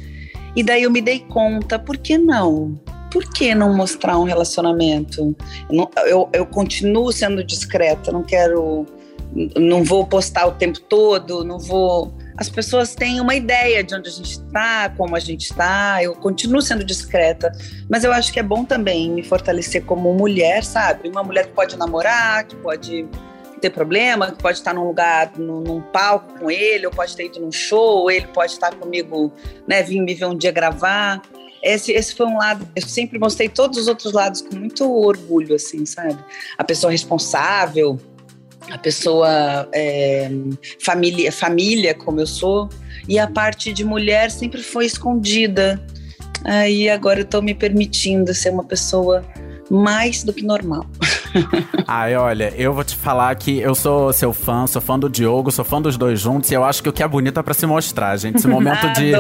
E 0.55 0.63
daí 0.63 0.85
eu 0.85 0.91
me 0.91 1.01
dei 1.01 1.21
conta, 1.21 1.79
por 1.79 1.97
que 1.97 2.17
não? 2.17 2.79
Por 3.11 3.25
que 3.33 3.55
não 3.55 3.75
mostrar 3.75 4.19
um 4.19 4.25
relacionamento? 4.25 5.35
Eu, 5.71 5.91
eu, 6.07 6.29
eu 6.33 6.47
continuo 6.47 7.11
sendo 7.13 7.43
discreta, 7.43 8.13
não 8.13 8.23
quero. 8.23 8.87
Não 9.57 9.83
vou 9.83 10.07
postar 10.07 10.47
o 10.47 10.53
tempo 10.53 10.79
todo, 10.81 11.45
não 11.45 11.59
vou. 11.59 12.13
As 12.37 12.49
pessoas 12.49 12.95
têm 12.95 13.21
uma 13.21 13.35
ideia 13.35 13.85
de 13.85 13.95
onde 13.95 14.09
a 14.09 14.13
gente 14.13 14.33
está, 14.33 14.91
como 14.97 15.15
a 15.15 15.21
gente 15.21 15.43
está. 15.43 16.03
Eu 16.03 16.15
continuo 16.17 16.61
sendo 16.61 16.85
discreta, 16.85 17.53
mas 17.89 18.03
eu 18.03 18.13
acho 18.13 18.33
que 18.33 18.41
é 18.41 18.43
bom 18.43 18.65
também 18.65 19.11
me 19.11 19.23
fortalecer 19.23 19.85
como 19.85 20.13
mulher, 20.13 20.65
sabe? 20.65 21.09
Uma 21.09 21.23
mulher 21.23 21.47
que 21.47 21.53
pode 21.53 21.77
namorar, 21.77 22.45
que 22.45 22.57
pode 22.57 23.07
ter 23.61 23.71
problema, 23.71 24.33
que 24.33 24.43
pode 24.43 24.59
estar 24.59 24.75
num 24.75 24.85
lugar, 24.85 25.33
num, 25.39 25.61
num 25.61 25.81
palco 25.81 26.39
com 26.41 26.51
ele, 26.51 26.87
ou 26.87 26.93
pode 26.93 27.17
ter 27.17 27.27
ido 27.27 27.41
num 27.41 27.53
show, 27.53 28.01
ou 28.01 28.11
ele 28.11 28.27
pode 28.27 28.53
estar 28.53 28.75
comigo, 28.75 29.33
né, 29.67 29.83
vir 29.83 30.01
me 30.01 30.13
ver 30.13 30.27
um 30.27 30.37
dia 30.37 30.51
gravar. 30.51 31.23
Esse, 31.63 31.93
esse 31.93 32.15
foi 32.15 32.27
um 32.27 32.37
lado, 32.37 32.69
eu 32.77 32.83
sempre 32.83 33.19
mostrei 33.19 33.49
todos 33.49 33.79
os 33.79 33.89
outros 33.89 34.13
lados 34.13 34.43
com 34.43 34.55
muito 34.57 34.85
orgulho, 34.93 35.55
assim, 35.55 35.87
sabe? 35.87 36.19
A 36.59 36.65
pessoa 36.65 36.91
responsável, 36.91 37.99
a 38.71 38.79
pessoa 38.79 39.69
é, 39.73 40.31
família, 40.81 41.31
família, 41.31 41.95
como 41.95 42.21
eu 42.21 42.27
sou, 42.27 42.69
e 43.09 43.19
a 43.19 43.27
parte 43.27 43.73
de 43.73 43.85
mulher 43.85 44.31
sempre 44.31 44.63
foi 44.63 44.87
escondida. 44.87 45.81
Aí 46.45 46.89
agora 46.89 47.21
eu 47.21 47.25
tô 47.25 47.41
me 47.41 47.55
permitindo 47.55 48.35
ser 48.35 48.51
uma 48.51 48.65
pessoa 48.65 49.25
mais 49.71 50.23
do 50.23 50.33
que 50.33 50.45
normal. 50.45 50.87
Ai, 51.87 52.15
olha, 52.17 52.53
eu 52.57 52.73
vou 52.73 52.85
te 52.85 52.95
falar 52.95 53.35
que 53.35 53.59
eu 53.59 53.75
sou 53.75 54.13
seu 54.13 54.33
fã, 54.33 54.67
sou 54.67 54.81
fã 54.81 54.99
do 54.99 55.09
Diogo, 55.09 55.51
sou 55.51 55.65
fã 55.65 55.81
dos 55.81 55.97
dois 55.97 56.21
juntos, 56.21 56.51
e 56.51 56.55
eu 56.55 56.65
acho 56.65 56.83
que 56.83 56.89
o 56.89 56.93
que 56.93 57.03
é 57.03 57.09
bonito 57.09 57.41
é 57.41 57.43
pra 57.43 57.55
se 57.55 57.67
mostrar, 57.67 58.17
gente. 58.17 58.37
Esse 58.37 58.47
momento 58.47 58.93
de, 58.93 59.13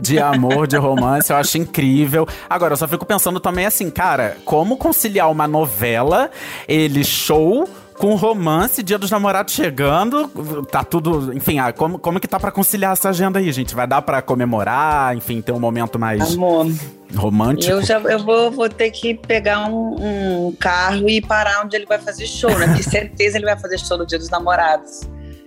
de 0.00 0.18
amor, 0.18 0.66
de 0.66 0.76
romance, 0.76 1.30
eu 1.30 1.36
acho 1.36 1.58
incrível. 1.58 2.26
Agora, 2.48 2.72
eu 2.72 2.76
só 2.76 2.88
fico 2.88 3.04
pensando 3.04 3.38
também 3.38 3.66
assim, 3.66 3.90
cara, 3.90 4.36
como 4.44 4.76
conciliar 4.76 5.30
uma 5.30 5.46
novela, 5.46 6.30
ele 6.66 7.04
show. 7.04 7.68
Com 7.98 8.14
romance, 8.14 8.82
dia 8.82 8.98
dos 8.98 9.10
namorados 9.10 9.54
chegando, 9.54 10.28
tá 10.70 10.82
tudo. 10.82 11.32
Enfim, 11.34 11.58
ah, 11.58 11.72
como, 11.72 11.98
como 11.98 12.18
que 12.18 12.26
tá 12.26 12.38
pra 12.38 12.50
conciliar 12.50 12.92
essa 12.92 13.10
agenda 13.10 13.38
aí, 13.38 13.52
gente? 13.52 13.74
Vai 13.74 13.86
dar 13.86 14.02
pra 14.02 14.20
comemorar, 14.20 15.16
enfim, 15.16 15.40
ter 15.40 15.52
um 15.52 15.60
momento 15.60 15.98
mais 15.98 16.34
Amor, 16.34 16.66
romântico? 17.14 17.72
eu 17.72 17.82
já 17.82 17.98
eu 18.00 18.18
vou, 18.18 18.50
vou 18.50 18.68
ter 18.68 18.90
que 18.90 19.14
pegar 19.14 19.68
um, 19.68 20.48
um 20.48 20.52
carro 20.52 21.08
e 21.08 21.20
parar 21.20 21.62
onde 21.64 21.76
ele 21.76 21.86
vai 21.86 21.98
fazer 21.98 22.26
show, 22.26 22.50
né? 22.58 22.66
Porque 22.66 22.82
certeza 22.82 23.36
ele 23.36 23.46
vai 23.46 23.58
fazer 23.58 23.78
show 23.78 23.96
no 23.96 24.06
Dia 24.06 24.18
dos 24.18 24.30
Namorados. 24.30 25.02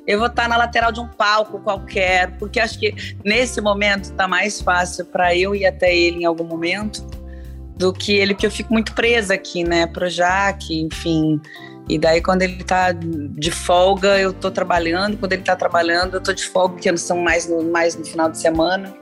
Eu 0.07 0.19
vou 0.19 0.27
estar 0.27 0.47
na 0.47 0.55
lateral 0.55 0.91
de 0.91 0.99
um 0.99 1.07
palco 1.07 1.59
qualquer, 1.59 2.37
porque 2.37 2.59
acho 2.59 2.77
que 2.79 2.93
nesse 3.23 3.59
momento 3.59 4.11
tá 4.13 4.27
mais 4.27 4.61
fácil 4.61 5.05
para 5.05 5.35
eu 5.35 5.55
ir 5.55 5.65
até 5.65 5.95
ele 5.95 6.21
em 6.21 6.25
algum 6.25 6.43
momento 6.43 7.03
do 7.75 7.91
que 7.91 8.13
ele, 8.13 8.33
porque 8.33 8.45
eu 8.45 8.51
fico 8.51 8.71
muito 8.71 8.93
presa 8.93 9.33
aqui, 9.33 9.63
né? 9.63 9.87
Pro 9.87 10.07
Jaque, 10.07 10.79
enfim. 10.79 11.41
E 11.87 11.99
daí, 11.99 12.21
quando 12.21 12.41
ele 12.41 12.63
tá 12.63 12.91
de 12.91 13.51
folga, 13.51 14.19
eu 14.19 14.33
tô 14.33 14.49
trabalhando. 14.49 15.17
Quando 15.17 15.33
ele 15.33 15.43
tá 15.43 15.55
trabalhando, 15.55 16.15
eu 16.15 16.21
tô 16.21 16.33
de 16.33 16.43
folga, 16.45 16.73
porque 16.75 16.89
não 16.89 16.97
são 16.97 17.17
mais 17.17 17.47
no, 17.47 17.63
mais 17.63 17.95
no 17.95 18.03
final 18.03 18.29
de 18.29 18.39
semana. 18.39 18.93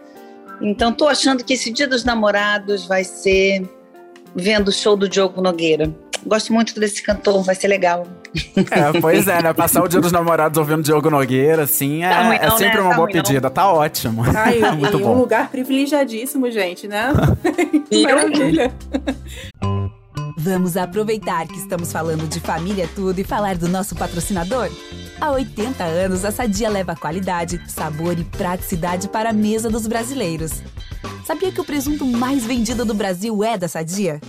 Então, 0.61 0.91
tô 0.93 1.07
achando 1.07 1.43
que 1.43 1.53
esse 1.53 1.71
dia 1.71 1.87
dos 1.87 2.03
namorados 2.03 2.85
vai 2.85 3.03
ser 3.03 3.67
vendo 4.35 4.67
o 4.67 4.71
show 4.71 4.95
do 4.97 5.07
Diogo 5.07 5.41
Nogueira. 5.41 5.93
Gosto 6.25 6.53
muito 6.53 6.79
desse 6.79 7.03
cantor, 7.03 7.43
vai 7.43 7.55
ser 7.55 7.67
legal. 7.67 8.07
É, 8.71 8.99
pois 8.99 9.27
é, 9.27 9.41
né? 9.43 9.53
Passar 9.53 9.83
o 9.83 9.87
dia 9.87 9.99
dos 9.99 10.11
namorados 10.11 10.57
ouvindo 10.57 10.81
Diogo 10.81 11.09
Nogueira, 11.09 11.63
assim, 11.63 12.03
é, 12.03 12.09
Tá 12.09 12.23
ruim 12.23 12.35
é 12.37 12.47
não, 12.47 12.57
sempre 12.57 12.77
né? 12.77 12.81
uma 12.81 12.89
Tá 12.91 12.95
boa 12.95 13.07
ruim 13.07 13.15
não. 13.15 13.23
pedida. 13.23 13.49
Tá 13.49 13.71
ótimo. 13.71 14.23
Ai, 14.35 14.59
Muito 14.75 14.97
e 14.97 15.01
bom. 15.01 15.15
um 15.15 15.19
lugar 15.19 15.49
privilegiadíssimo, 15.49 16.49
gente, 16.49 16.87
né? 16.87 17.11
Maravilha. 18.03 18.73
Vamos 20.37 20.75
aproveitar 20.75 21.47
que 21.47 21.57
estamos 21.57 21.91
falando 21.91 22.27
de 22.27 22.39
família 22.39 22.89
tudo 22.95 23.19
e 23.19 23.23
falar 23.23 23.55
do 23.55 23.69
nosso 23.69 23.95
patrocinador? 23.95 24.69
Há 25.21 25.31
80 25.31 25.83
anos, 25.83 26.25
a 26.25 26.31
Sadia 26.31 26.69
leva 26.69 26.95
qualidade, 26.95 27.61
sabor 27.67 28.17
e 28.17 28.23
praticidade 28.23 29.07
para 29.07 29.29
a 29.29 29.33
mesa 29.33 29.69
dos 29.69 29.85
brasileiros. 29.85 30.63
Sabia 31.25 31.51
que 31.51 31.61
o 31.61 31.65
presunto 31.65 32.05
mais 32.05 32.45
vendido 32.45 32.83
do 32.83 32.93
Brasil 32.93 33.43
é 33.43 33.57
da 33.57 33.67
Sadia? 33.67 34.19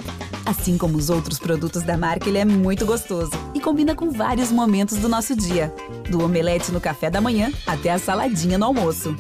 Assim 0.45 0.77
como 0.77 0.99
os 0.99 1.09
outros 1.09 1.39
produtos 1.39 1.83
da 1.83 1.97
marca, 1.97 2.29
ele 2.29 2.39
é 2.39 2.45
muito 2.45 2.85
gostoso 2.85 3.33
e 3.55 3.61
combina 3.61 3.95
com 3.95 4.11
vários 4.11 4.53
momentos 4.53 4.99
do 4.99 5.09
nosso 5.09 5.35
dia, 5.35 5.73
do 6.11 6.23
omelete 6.23 6.71
no 6.71 6.81
café 6.81 7.09
da 7.09 7.21
manhã 7.21 7.51
até 7.67 7.91
a 7.91 7.99
saladinha 7.99 8.59
no 8.59 8.67
almoço. 8.67 9.17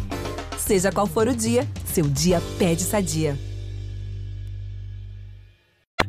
Seja 0.58 0.92
qual 0.92 1.06
for 1.06 1.28
o 1.28 1.34
dia, 1.34 1.66
seu 1.86 2.04
dia 2.04 2.42
pede 2.58 2.82
Sadia. 2.82 3.53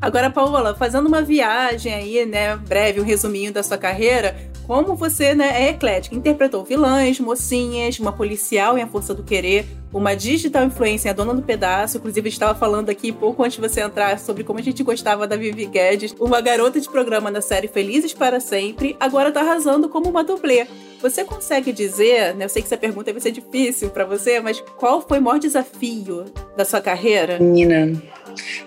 Agora, 0.05 0.29
Paola, 0.29 0.75
fazendo 0.75 1.07
uma 1.07 1.23
viagem 1.23 1.91
aí, 1.91 2.27
né, 2.27 2.55
breve, 2.57 3.01
um 3.01 3.03
resuminho 3.03 3.51
da 3.51 3.63
sua 3.63 3.75
carreira, 3.75 4.37
como 4.67 4.95
você, 4.95 5.33
né, 5.33 5.63
é 5.63 5.69
eclética, 5.69 6.15
interpretou 6.15 6.63
vilãs, 6.63 7.19
mocinhas, 7.19 7.97
uma 7.97 8.11
policial 8.11 8.77
em 8.77 8.83
A 8.83 8.87
Força 8.87 9.15
do 9.15 9.23
Querer, 9.23 9.65
uma 9.95 10.13
digital 10.13 10.65
influencer, 10.65 11.09
a 11.09 11.13
dona 11.13 11.33
do 11.33 11.41
pedaço, 11.41 11.95
inclusive 11.95 12.27
a 12.27 12.29
gente 12.29 12.33
estava 12.33 12.59
falando 12.59 12.89
aqui 12.89 13.13
pouco 13.13 13.41
antes 13.41 13.55
de 13.55 13.61
você 13.61 13.79
entrar 13.79 14.19
sobre 14.19 14.43
como 14.43 14.59
a 14.59 14.61
gente 14.61 14.83
gostava 14.83 15.25
da 15.25 15.37
Vivi 15.37 15.65
Guedes, 15.65 16.13
uma 16.19 16.41
garota 16.41 16.81
de 16.81 16.89
programa 16.89 17.31
na 17.31 17.39
série 17.39 17.69
Felizes 17.69 18.13
para 18.13 18.41
Sempre, 18.41 18.97
agora 18.99 19.31
tá 19.31 19.39
arrasando 19.39 19.87
como 19.87 20.09
uma 20.09 20.21
dublê. 20.21 20.67
Você 21.01 21.23
consegue 21.23 21.71
dizer, 21.71 22.35
né, 22.35 22.43
eu 22.43 22.49
sei 22.49 22.61
que 22.61 22.67
essa 22.67 22.75
pergunta 22.75 23.13
vai 23.13 23.21
ser 23.21 23.31
difícil 23.31 23.89
para 23.89 24.03
você, 24.03 24.41
mas 24.41 24.59
qual 24.75 24.99
foi 24.99 25.19
o 25.19 25.21
maior 25.21 25.39
desafio 25.39 26.25
da 26.57 26.65
sua 26.65 26.81
carreira? 26.81 27.39
Menina, 27.39 27.93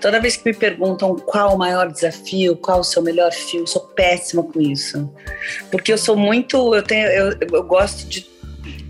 toda 0.01 0.21
vez 0.21 0.39
que 0.39 0.49
me 0.49 0.57
perguntam 0.57 1.15
qual 1.15 1.55
o 1.55 1.59
maior 1.59 1.93
desafio, 1.93 2.57
qual 2.57 2.81
o 2.81 2.85
seu 2.85 3.03
melhor 3.03 3.33
filme, 3.33 3.65
eu 3.65 3.67
sou 3.67 3.83
péssima 3.83 4.43
com 4.43 4.59
isso. 4.63 5.13
Porque 5.71 5.93
eu 5.93 5.99
sou 5.99 6.17
muito. 6.17 6.75
Eu, 6.75 6.83
tenho, 6.83 7.07
eu, 7.09 7.37
eu 7.53 7.63
gosto 7.65 8.07
de, 8.09 8.27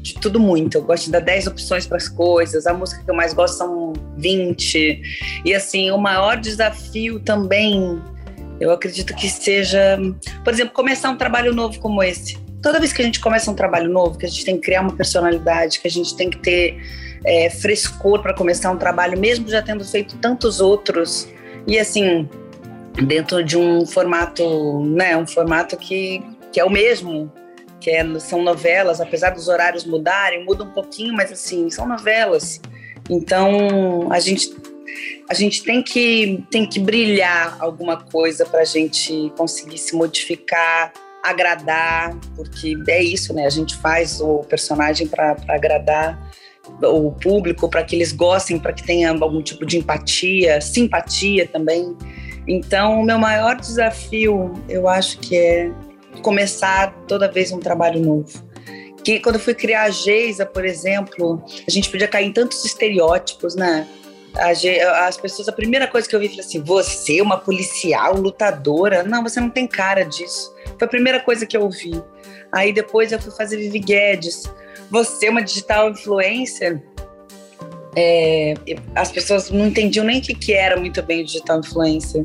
de 0.08 0.20
tudo 0.20 0.40
muito. 0.40 0.76
Eu 0.76 0.82
gosto 0.82 1.04
de 1.04 1.12
dar 1.12 1.20
10 1.20 1.48
opções 1.48 1.86
para 1.86 1.96
as 1.96 2.08
coisas. 2.08 2.66
A 2.66 2.74
música 2.74 3.02
que 3.02 3.10
eu 3.10 3.14
mais 3.14 3.32
gosto 3.32 3.58
são 3.58 3.92
20. 4.16 5.02
E 5.44 5.54
assim, 5.54 5.90
o 5.90 5.98
maior 5.98 6.36
desafio 6.36 7.20
também, 7.20 8.00
eu 8.60 8.70
acredito 8.70 9.14
que 9.14 9.28
seja, 9.28 9.98
por 10.44 10.52
exemplo, 10.52 10.72
começar 10.72 11.10
um 11.10 11.16
trabalho 11.16 11.54
novo 11.54 11.78
como 11.80 12.02
esse. 12.02 12.38
Toda 12.62 12.80
vez 12.80 12.92
que 12.92 13.00
a 13.00 13.04
gente 13.04 13.20
começa 13.20 13.50
um 13.50 13.54
trabalho 13.54 13.88
novo, 13.88 14.18
que 14.18 14.26
a 14.26 14.28
gente 14.28 14.44
tem 14.44 14.56
que 14.56 14.62
criar 14.62 14.80
uma 14.80 14.92
personalidade, 14.92 15.78
que 15.80 15.86
a 15.86 15.90
gente 15.90 16.16
tem 16.16 16.28
que 16.28 16.38
ter 16.38 16.76
é, 17.24 17.50
frescor 17.50 18.20
para 18.20 18.34
começar 18.34 18.70
um 18.70 18.76
trabalho, 18.76 19.18
mesmo 19.18 19.48
já 19.48 19.62
tendo 19.62 19.84
feito 19.84 20.16
tantos 20.16 20.60
outros. 20.60 21.28
E 21.66 21.78
assim, 21.78 22.28
dentro 23.06 23.44
de 23.44 23.56
um 23.56 23.86
formato, 23.86 24.84
né, 24.84 25.16
um 25.16 25.26
formato 25.26 25.76
que, 25.76 26.22
que 26.52 26.58
é 26.58 26.64
o 26.64 26.70
mesmo, 26.70 27.30
que 27.80 27.90
é, 27.90 28.18
são 28.18 28.42
novelas, 28.42 29.00
apesar 29.00 29.30
dos 29.30 29.48
horários 29.48 29.84
mudarem, 29.84 30.44
muda 30.44 30.64
um 30.64 30.70
pouquinho, 30.70 31.14
mas 31.14 31.30
assim, 31.32 31.70
são 31.70 31.86
novelas. 31.86 32.60
Então, 33.08 34.10
a 34.10 34.18
gente 34.20 34.54
a 35.28 35.34
gente 35.34 35.62
tem 35.62 35.82
que 35.82 36.44
tem 36.50 36.66
que 36.66 36.80
brilhar 36.80 37.56
alguma 37.60 38.00
coisa 38.00 38.44
para 38.46 38.60
a 38.60 38.64
gente 38.64 39.32
conseguir 39.36 39.78
se 39.78 39.94
modificar, 39.94 40.92
agradar, 41.22 42.16
porque 42.34 42.76
é 42.88 43.02
isso, 43.02 43.34
né? 43.34 43.46
A 43.46 43.50
gente 43.50 43.76
faz 43.76 44.20
o 44.20 44.38
personagem 44.40 45.06
para 45.06 45.36
agradar 45.46 46.18
o 46.82 47.12
público, 47.12 47.68
para 47.68 47.82
que 47.82 47.96
eles 47.96 48.12
gostem, 48.12 48.58
para 48.58 48.72
que 48.72 48.82
tenha 48.82 49.10
algum 49.10 49.42
tipo 49.42 49.64
de 49.64 49.78
empatia, 49.78 50.60
simpatia 50.60 51.46
também. 51.46 51.96
Então, 52.46 53.00
o 53.00 53.04
meu 53.04 53.18
maior 53.18 53.56
desafio, 53.56 54.52
eu 54.68 54.88
acho 54.88 55.18
que 55.18 55.36
é 55.36 55.70
começar 56.22 56.92
toda 57.06 57.30
vez 57.30 57.52
um 57.52 57.58
trabalho 57.58 58.00
novo. 58.00 58.46
Que 59.02 59.20
quando 59.20 59.36
eu 59.36 59.40
fui 59.40 59.54
criar 59.54 59.84
a 59.84 59.90
Geisa, 59.90 60.44
por 60.44 60.64
exemplo, 60.64 61.42
a 61.66 61.70
gente 61.70 61.90
podia 61.90 62.08
cair 62.08 62.26
em 62.26 62.32
tantos 62.32 62.64
estereótipos, 62.64 63.54
né? 63.54 63.86
As 64.34 65.16
pessoas, 65.16 65.48
a 65.48 65.52
primeira 65.52 65.86
coisa 65.86 66.08
que 66.08 66.14
eu 66.14 66.20
vi, 66.20 66.28
falei 66.28 66.44
assim: 66.44 66.62
você, 66.62 67.20
uma 67.20 67.38
policial, 67.38 68.14
lutadora? 68.16 69.02
Não, 69.02 69.22
você 69.22 69.40
não 69.40 69.50
tem 69.50 69.66
cara 69.66 70.04
disso. 70.04 70.54
Foi 70.78 70.86
a 70.86 70.90
primeira 70.90 71.20
coisa 71.20 71.46
que 71.46 71.56
eu 71.56 71.62
ouvi. 71.62 72.02
Aí 72.52 72.72
depois 72.72 73.10
eu 73.10 73.20
fui 73.20 73.32
fazer 73.32 73.56
Vivi 73.56 73.78
Guedes. 73.78 74.44
Você 74.90 75.26
é 75.26 75.30
uma 75.30 75.42
digital 75.42 75.90
influencer? 75.90 76.82
É, 77.96 78.54
as 78.94 79.10
pessoas 79.10 79.50
não 79.50 79.66
entendiam 79.66 80.04
nem 80.04 80.18
o 80.18 80.22
que, 80.22 80.34
que 80.34 80.52
era 80.52 80.78
muito 80.78 81.02
bem 81.02 81.22
o 81.22 81.24
digital 81.24 81.60
influencer. 81.60 82.24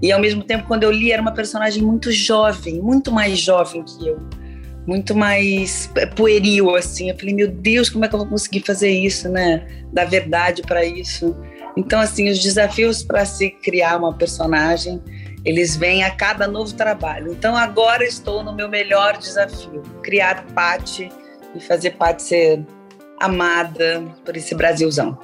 E 0.00 0.10
ao 0.10 0.20
mesmo 0.20 0.42
tempo, 0.42 0.66
quando 0.66 0.82
eu 0.82 0.90
li, 0.90 1.12
era 1.12 1.22
uma 1.22 1.32
personagem 1.32 1.82
muito 1.82 2.10
jovem, 2.10 2.80
muito 2.80 3.12
mais 3.12 3.38
jovem 3.38 3.84
que 3.84 4.08
eu. 4.08 4.18
Muito 4.86 5.14
mais 5.14 5.88
pueril, 6.16 6.74
assim. 6.74 7.10
Eu 7.10 7.16
falei, 7.16 7.34
meu 7.34 7.48
Deus, 7.48 7.88
como 7.88 8.04
é 8.04 8.08
que 8.08 8.14
eu 8.14 8.18
vou 8.18 8.28
conseguir 8.28 8.60
fazer 8.66 8.90
isso, 8.90 9.28
né? 9.28 9.64
Dar 9.92 10.06
verdade 10.06 10.62
para 10.62 10.84
isso. 10.84 11.36
Então, 11.76 12.00
assim, 12.00 12.28
os 12.28 12.40
desafios 12.40 13.04
para 13.04 13.24
se 13.24 13.50
criar 13.50 13.98
uma 13.98 14.12
personagem, 14.12 15.00
eles 15.44 15.76
vêm 15.76 16.04
a 16.04 16.10
cada 16.10 16.46
novo 16.46 16.74
trabalho. 16.74 17.32
Então, 17.32 17.56
agora 17.56 18.04
estou 18.04 18.42
no 18.42 18.52
meu 18.52 18.68
melhor 18.68 19.16
desafio: 19.18 19.82
criar 20.02 20.44
Pati 20.54 21.08
e 21.54 21.60
fazer 21.60 21.92
Pati 21.92 22.22
ser 22.22 22.66
amada 23.24 24.02
por 24.24 24.36
esse 24.36 24.54
Brasilzão. 24.54 25.18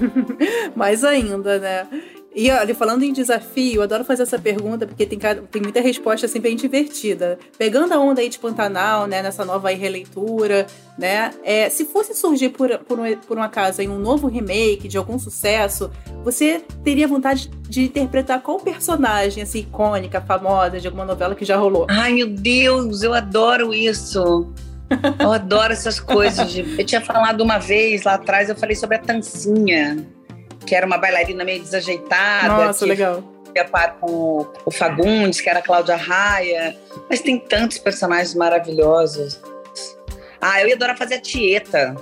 Mais 0.76 1.04
ainda, 1.04 1.58
né? 1.58 1.86
E 2.34 2.50
olha, 2.50 2.74
falando 2.74 3.02
em 3.02 3.12
desafio, 3.12 3.76
eu 3.76 3.82
adoro 3.82 4.04
fazer 4.04 4.22
essa 4.22 4.38
pergunta 4.38 4.86
porque 4.86 5.04
tem, 5.04 5.18
tem 5.18 5.62
muita 5.62 5.80
resposta 5.82 6.24
assim 6.24 6.40
bem 6.40 6.56
divertida. 6.56 7.38
Pegando 7.58 7.92
a 7.92 7.98
onda 7.98 8.22
aí 8.22 8.28
de 8.30 8.38
Pantanal, 8.38 9.06
né, 9.06 9.22
nessa 9.22 9.44
nova 9.44 9.68
releitura, 9.68 10.66
né, 10.98 11.30
é, 11.44 11.68
se 11.68 11.84
fosse 11.84 12.14
surgir 12.14 12.48
por, 12.48 12.78
por, 12.78 12.98
um, 12.98 13.16
por 13.16 13.36
um 13.36 13.42
acaso 13.42 13.82
em 13.82 13.88
um 13.88 13.98
novo 13.98 14.28
remake 14.28 14.88
de 14.88 14.96
algum 14.96 15.18
sucesso, 15.18 15.90
você 16.24 16.62
teria 16.82 17.06
vontade 17.06 17.50
de 17.68 17.84
interpretar 17.84 18.40
qual 18.40 18.58
personagem, 18.58 19.42
assim, 19.42 19.60
icônica, 19.60 20.20
famosa, 20.22 20.80
de 20.80 20.86
alguma 20.86 21.04
novela 21.04 21.34
que 21.34 21.44
já 21.44 21.56
rolou? 21.56 21.86
Ai, 21.90 22.14
meu 22.14 22.28
Deus, 22.28 23.02
eu 23.02 23.12
adoro 23.12 23.74
isso. 23.74 24.50
Eu 25.18 25.32
adoro 25.32 25.72
essas 25.72 25.98
coisas. 25.98 26.52
De... 26.52 26.78
Eu 26.78 26.84
tinha 26.84 27.00
falado 27.00 27.40
uma 27.42 27.58
vez 27.58 28.02
lá 28.02 28.14
atrás, 28.14 28.48
eu 28.48 28.56
falei 28.56 28.76
sobre 28.76 28.96
a 28.96 28.98
Tancinha 28.98 30.06
que 30.64 30.74
era 30.74 30.86
uma 30.86 30.98
bailarina 30.98 31.44
meio 31.44 31.62
desajeitada. 31.62 32.66
Nossa, 32.66 32.86
legal. 32.86 33.22
Ia 33.54 33.64
par 33.66 33.96
com 34.00 34.46
o 34.64 34.70
Fagundes, 34.70 35.40
que 35.40 35.50
era 35.50 35.58
a 35.58 35.62
Cláudia 35.62 35.96
Raia. 35.96 36.76
Mas 37.10 37.20
tem 37.20 37.38
tantos 37.38 37.78
personagens 37.78 38.34
maravilhosos. 38.34 39.40
Ah, 40.40 40.60
eu 40.62 40.68
ia 40.68 40.74
adorar 40.74 40.96
fazer 40.96 41.16
a 41.16 41.20
Tieta. 41.20 41.94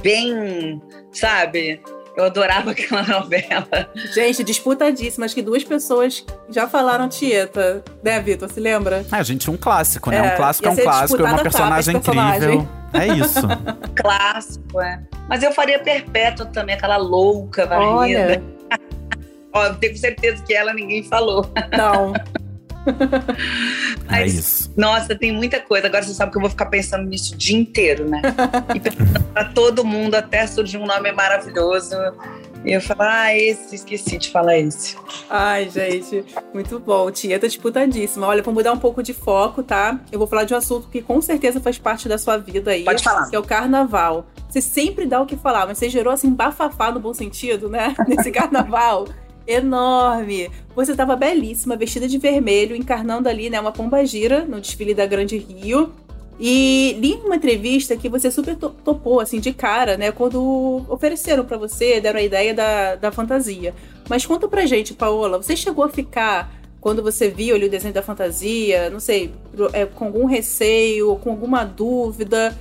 Bem, 0.00 0.80
sabe? 1.12 1.82
Eu 2.18 2.24
adorava 2.24 2.72
aquela 2.72 3.04
novela. 3.04 3.68
Gente, 4.12 4.42
disputadíssima. 4.42 5.24
Acho 5.24 5.36
que 5.36 5.42
duas 5.42 5.62
pessoas 5.62 6.26
já 6.50 6.66
falaram 6.66 7.08
Tieta, 7.08 7.84
né, 8.02 8.20
Vitor? 8.20 8.50
Se 8.50 8.58
lembra? 8.58 9.06
É, 9.12 9.22
gente, 9.22 9.48
um 9.48 9.56
clássico, 9.56 10.10
né? 10.10 10.16
É, 10.16 10.34
um 10.34 10.36
clássico 10.36 10.66
é 10.66 10.70
um 10.72 10.76
clássico, 10.76 11.22
é 11.22 11.24
uma 11.24 11.42
personagem 11.42 11.96
incrível. 11.96 12.68
É 12.92 13.06
isso. 13.06 13.46
clássico, 13.94 14.80
é. 14.80 15.00
Mas 15.28 15.44
eu 15.44 15.52
faria 15.52 15.78
Perpétua 15.78 16.46
também, 16.46 16.74
aquela 16.74 16.96
louca 16.96 17.66
varrida. 17.66 18.42
Ó, 19.54 19.72
tenho 19.74 19.96
certeza 19.96 20.42
que 20.42 20.52
ela 20.52 20.74
ninguém 20.74 21.04
falou. 21.04 21.48
Não. 21.76 22.12
Mas, 24.06 24.18
é 24.18 24.26
isso. 24.26 24.72
Nossa, 24.76 25.14
tem 25.14 25.32
muita 25.32 25.60
coisa. 25.60 25.86
Agora 25.86 26.02
você 26.02 26.14
sabe 26.14 26.32
que 26.32 26.38
eu 26.38 26.42
vou 26.42 26.50
ficar 26.50 26.66
pensando 26.66 27.04
nisso 27.08 27.34
o 27.34 27.36
dia 27.36 27.58
inteiro, 27.58 28.08
né? 28.08 28.22
E 28.74 28.80
pensando 28.80 29.24
pra 29.32 29.44
todo 29.44 29.84
mundo 29.84 30.14
até 30.14 30.46
surgir 30.46 30.78
um 30.78 30.86
nome 30.86 31.10
maravilhoso. 31.12 31.94
E 32.64 32.72
eu 32.72 32.80
falo, 32.80 33.02
ah, 33.02 33.34
esse, 33.34 33.76
esqueci 33.76 34.18
de 34.18 34.30
falar 34.30 34.58
esse. 34.58 34.96
Ai, 35.30 35.70
gente, 35.70 36.24
muito 36.52 36.78
bom. 36.78 37.10
Tieta 37.10 37.46
disputadíssima. 37.46 38.26
Olha, 38.26 38.42
vou 38.42 38.52
mudar 38.52 38.72
um 38.72 38.78
pouco 38.78 39.02
de 39.02 39.14
foco, 39.14 39.62
tá? 39.62 39.98
Eu 40.10 40.18
vou 40.18 40.26
falar 40.26 40.44
de 40.44 40.54
um 40.54 40.56
assunto 40.56 40.88
que 40.88 41.00
com 41.00 41.20
certeza 41.20 41.60
faz 41.60 41.78
parte 41.78 42.08
da 42.08 42.18
sua 42.18 42.36
vida 42.36 42.72
aí. 42.72 42.84
Pode 42.84 43.02
falar. 43.02 43.28
Que 43.28 43.36
é 43.36 43.38
o 43.38 43.44
carnaval. 43.44 44.26
Você 44.48 44.60
sempre 44.60 45.06
dá 45.06 45.20
o 45.20 45.26
que 45.26 45.36
falar, 45.36 45.66
mas 45.66 45.78
você 45.78 45.88
gerou 45.88 46.12
assim 46.12 46.30
bafafá 46.30 46.90
no 46.90 46.98
bom 46.98 47.14
sentido, 47.14 47.68
né? 47.68 47.94
Nesse 48.08 48.30
carnaval 48.30 49.06
enorme. 49.48 50.50
Você 50.76 50.92
estava 50.92 51.16
belíssima, 51.16 51.74
vestida 51.74 52.06
de 52.06 52.18
vermelho, 52.18 52.76
encarnando 52.76 53.28
ali, 53.28 53.48
né, 53.48 53.58
uma 53.58 53.72
pomba 53.72 54.04
gira 54.04 54.44
no 54.44 54.60
desfile 54.60 54.94
da 54.94 55.06
Grande 55.06 55.38
Rio. 55.38 55.92
E 56.38 56.96
li 57.00 57.14
uma 57.24 57.34
entrevista 57.34 57.96
que 57.96 58.08
você 58.08 58.30
super 58.30 58.54
topou, 58.56 59.18
assim, 59.18 59.40
de 59.40 59.52
cara, 59.52 59.96
né? 59.96 60.12
Quando 60.12 60.84
ofereceram 60.88 61.44
para 61.44 61.56
você, 61.56 62.00
deram 62.00 62.20
a 62.20 62.22
ideia 62.22 62.54
da, 62.54 62.94
da 62.94 63.10
fantasia. 63.10 63.74
Mas 64.08 64.24
conta 64.24 64.46
pra 64.46 64.64
gente, 64.64 64.94
Paola, 64.94 65.42
você 65.42 65.56
chegou 65.56 65.84
a 65.84 65.88
ficar, 65.88 66.54
quando 66.80 67.02
você 67.02 67.28
viu 67.28 67.56
ali 67.56 67.66
o 67.66 67.70
desenho 67.70 67.92
da 67.92 68.02
fantasia, 68.02 68.88
não 68.88 69.00
sei, 69.00 69.32
é, 69.72 69.84
com 69.84 70.04
algum 70.04 70.26
receio, 70.26 71.16
com 71.16 71.30
alguma 71.30 71.64
dúvida? 71.64 72.56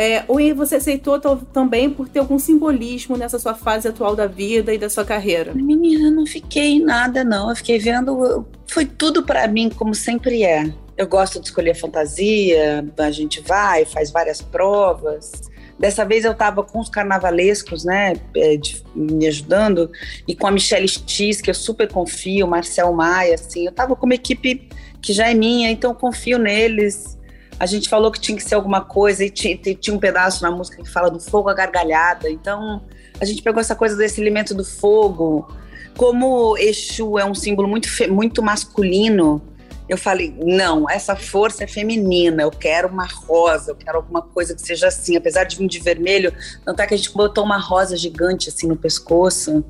É, 0.00 0.22
ou 0.28 0.38
você 0.54 0.76
aceitou 0.76 1.18
também 1.52 1.90
por 1.90 2.08
ter 2.08 2.20
algum 2.20 2.38
simbolismo 2.38 3.16
nessa 3.16 3.36
sua 3.36 3.52
fase 3.52 3.88
atual 3.88 4.14
da 4.14 4.28
vida 4.28 4.72
e 4.72 4.78
da 4.78 4.88
sua 4.88 5.04
carreira? 5.04 5.52
Menina, 5.52 6.08
não 6.08 6.24
fiquei 6.24 6.78
nada, 6.78 7.24
não. 7.24 7.50
Eu 7.50 7.56
fiquei 7.56 7.80
vendo. 7.80 8.46
Foi 8.68 8.86
tudo 8.86 9.24
para 9.24 9.48
mim, 9.48 9.68
como 9.68 9.96
sempre 9.96 10.44
é. 10.44 10.72
Eu 10.96 11.08
gosto 11.08 11.40
de 11.40 11.46
escolher 11.46 11.74
fantasia, 11.74 12.86
a 12.96 13.10
gente 13.10 13.40
vai, 13.40 13.84
faz 13.84 14.12
várias 14.12 14.40
provas. 14.40 15.32
Dessa 15.76 16.04
vez 16.04 16.24
eu 16.24 16.30
estava 16.30 16.62
com 16.62 16.78
os 16.78 16.88
carnavalescos, 16.88 17.84
né, 17.84 18.14
é, 18.36 18.56
de, 18.56 18.80
me 18.94 19.26
ajudando, 19.26 19.90
e 20.28 20.34
com 20.34 20.46
a 20.46 20.50
Michelle 20.52 20.88
X, 20.88 21.40
que 21.40 21.50
eu 21.50 21.54
super 21.54 21.90
confio, 21.90 22.46
Marcel 22.46 22.92
Maia, 22.92 23.34
assim. 23.34 23.64
Eu 23.64 23.70
estava 23.70 23.96
com 23.96 24.06
uma 24.06 24.14
equipe 24.14 24.68
que 25.02 25.12
já 25.12 25.28
é 25.28 25.34
minha, 25.34 25.72
então 25.72 25.90
eu 25.90 25.94
confio 25.96 26.38
neles 26.38 27.17
a 27.58 27.66
gente 27.66 27.88
falou 27.88 28.12
que 28.12 28.20
tinha 28.20 28.36
que 28.36 28.44
ser 28.44 28.54
alguma 28.54 28.80
coisa 28.80 29.24
e 29.24 29.30
tinha, 29.30 29.56
tinha 29.56 29.94
um 29.94 29.98
pedaço 29.98 30.42
na 30.42 30.50
música 30.50 30.82
que 30.82 30.88
fala 30.88 31.10
do 31.10 31.18
fogo 31.18 31.48
a 31.48 31.54
gargalhada. 31.54 32.30
Então 32.30 32.82
a 33.20 33.24
gente 33.24 33.42
pegou 33.42 33.60
essa 33.60 33.74
coisa 33.74 33.96
desse 33.96 34.20
elemento 34.20 34.54
do 34.54 34.64
fogo. 34.64 35.50
Como 35.96 36.56
Exu 36.56 37.18
é 37.18 37.24
um 37.24 37.34
símbolo 37.34 37.66
muito, 37.66 37.88
muito 38.10 38.42
masculino, 38.42 39.42
eu 39.88 39.96
falei: 39.98 40.32
não, 40.38 40.88
essa 40.88 41.16
força 41.16 41.64
é 41.64 41.66
feminina, 41.66 42.42
eu 42.42 42.50
quero 42.50 42.88
uma 42.88 43.06
rosa, 43.06 43.72
eu 43.72 43.74
quero 43.74 43.96
alguma 43.96 44.22
coisa 44.22 44.54
que 44.54 44.62
seja 44.62 44.88
assim. 44.88 45.16
Apesar 45.16 45.44
de 45.44 45.56
vir 45.56 45.66
de 45.66 45.80
vermelho, 45.80 46.32
não 46.64 46.74
tá 46.74 46.86
que 46.86 46.94
a 46.94 46.96
gente 46.96 47.12
botou 47.12 47.42
uma 47.42 47.58
rosa 47.58 47.96
gigante 47.96 48.48
assim 48.48 48.68
no 48.68 48.76
pescoço 48.76 49.64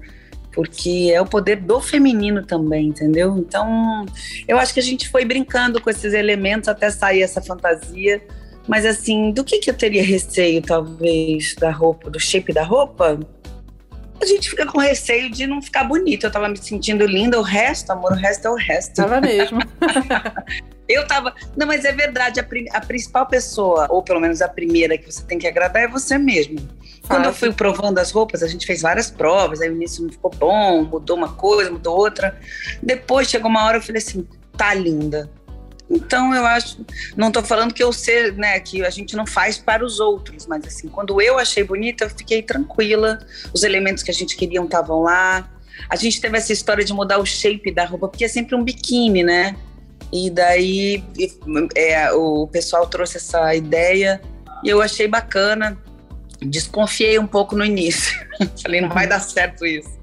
porque 0.53 1.11
é 1.13 1.21
o 1.21 1.27
poder 1.27 1.57
do 1.57 1.81
feminino 1.81 2.45
também, 2.45 2.89
entendeu? 2.89 3.37
Então, 3.39 4.07
eu 4.47 4.59
acho 4.59 4.75
que 4.75 4.81
a 4.81 4.83
gente 4.83 5.09
foi 5.09 5.25
brincando 5.25 5.81
com 5.81 5.91
esses 5.91 6.13
elementos 6.13 6.69
até 6.69 6.91
sair 6.91 7.23
essa 7.23 7.41
fantasia. 7.41 8.23
Mas 8.67 8.85
assim, 8.85 9.31
do 9.33 9.43
que, 9.45 9.59
que 9.59 9.71
eu 9.71 9.75
teria 9.75 10.03
receio, 10.03 10.61
talvez, 10.61 11.55
da 11.55 11.71
roupa, 11.71 12.11
do 12.11 12.21
shape 12.21 12.53
da 12.53 12.63
roupa? 12.63 13.19
A 14.21 14.27
gente 14.27 14.51
fica 14.51 14.67
com 14.67 14.79
receio 14.79 15.31
de 15.31 15.47
não 15.47 15.63
ficar 15.63 15.85
bonita. 15.85 16.27
Eu 16.27 16.31
tava 16.31 16.49
me 16.49 16.57
sentindo 16.57 17.07
linda, 17.07 17.39
o 17.39 17.43
resto, 17.43 17.91
amor, 17.91 18.13
o 18.13 18.17
resto 18.17 18.47
é 18.47 18.51
o 18.51 18.57
resto. 18.57 18.95
Tava 18.95 19.21
mesmo. 19.21 19.61
eu 20.89 21.07
tava. 21.07 21.35
Não, 21.57 21.67
mas 21.67 21.85
é 21.85 21.93
verdade, 21.93 22.41
a, 22.41 22.47
a, 22.73 22.81
principal 22.81 23.27
pessoa, 23.27 23.87
ou 23.91 24.03
pelo 24.03 24.21
menos 24.21 24.41
a 24.41 24.49
primeira 24.49 24.97
que 24.97 25.11
você 25.13 25.23
tem 25.23 25.39
que 25.39 25.47
agradar, 25.47 25.83
é 25.83 25.89
você 25.89 26.17
mesmo. 26.17 26.59
Quando 27.07 27.27
eu 27.27 27.33
fui 27.33 27.53
provando 27.53 27.99
as 27.99 28.11
roupas, 28.11 28.43
a 28.43 28.49
gente 28.49 28.67
fez 28.67 28.83
várias 28.83 29.11
provas, 29.11 29.61
aí 29.61 29.69
o 29.69 29.73
início 29.73 30.03
não 30.03 30.11
ficou 30.11 30.31
bom, 30.31 30.83
mudou 30.85 31.17
uma 31.17 31.33
coisa, 31.33 31.71
mudou 31.71 31.97
outra. 31.97 32.39
Depois 32.83 33.29
chegou 33.29 33.51
uma 33.51 33.65
hora 33.65 33.79
eu 33.79 33.83
falei 33.83 34.01
assim, 34.01 34.27
tá 34.57 34.75
linda. 34.75 35.31
Então 35.91 36.35
eu 36.35 36.45
acho, 36.45 36.85
não 37.17 37.33
tô 37.33 37.43
falando 37.43 37.73
que 37.73 37.83
eu 37.83 37.93
sei, 37.93 38.33
né, 38.33 38.61
que 38.61 38.85
a 38.85 38.91
gente 38.91 39.17
não 39.17 39.27
faz 39.27 39.57
para 39.57 39.83
os 39.85 40.01
outros, 40.01 40.47
mas 40.47 40.67
assim, 40.67 40.87
quando 40.89 41.21
eu 41.21 41.39
achei 41.39 41.65
bonita, 41.65 42.05
eu 42.05 42.11
fiquei 42.11 42.43
tranquila. 42.43 43.19
Os 43.55 43.63
elementos 43.63 44.03
que 44.03 44.11
a 44.11 44.15
gente 44.15 44.37
queria 44.37 44.63
estavam 44.63 45.01
lá. 45.01 45.49
A 45.89 45.97
gente 45.97 46.21
teve 46.21 46.37
essa 46.37 46.53
história 46.53 46.85
de 46.85 46.93
mudar 46.93 47.19
o 47.19 47.25
shape 47.25 47.73
da 47.73 47.85
roupa, 47.85 48.09
porque 48.09 48.25
é 48.25 48.29
sempre 48.29 48.55
um 48.55 48.63
biquíni, 48.63 49.23
né? 49.23 49.57
E 50.13 50.31
daí 50.31 51.05
é, 51.75 52.11
o 52.13 52.47
pessoal 52.47 52.87
trouxe 52.87 53.19
essa 53.19 53.55
ideia 53.55 54.21
e 54.65 54.69
eu 54.69 54.81
achei 54.81 55.07
bacana 55.07 55.77
desconfiei 56.41 57.19
um 57.19 57.27
pouco 57.27 57.57
no 57.57 57.65
início. 57.65 58.15
Falei, 58.63 58.81
não 58.81 58.89
vai 58.91 59.07
dar 59.07 59.21
certo 59.21 59.67
isso. 59.67 59.99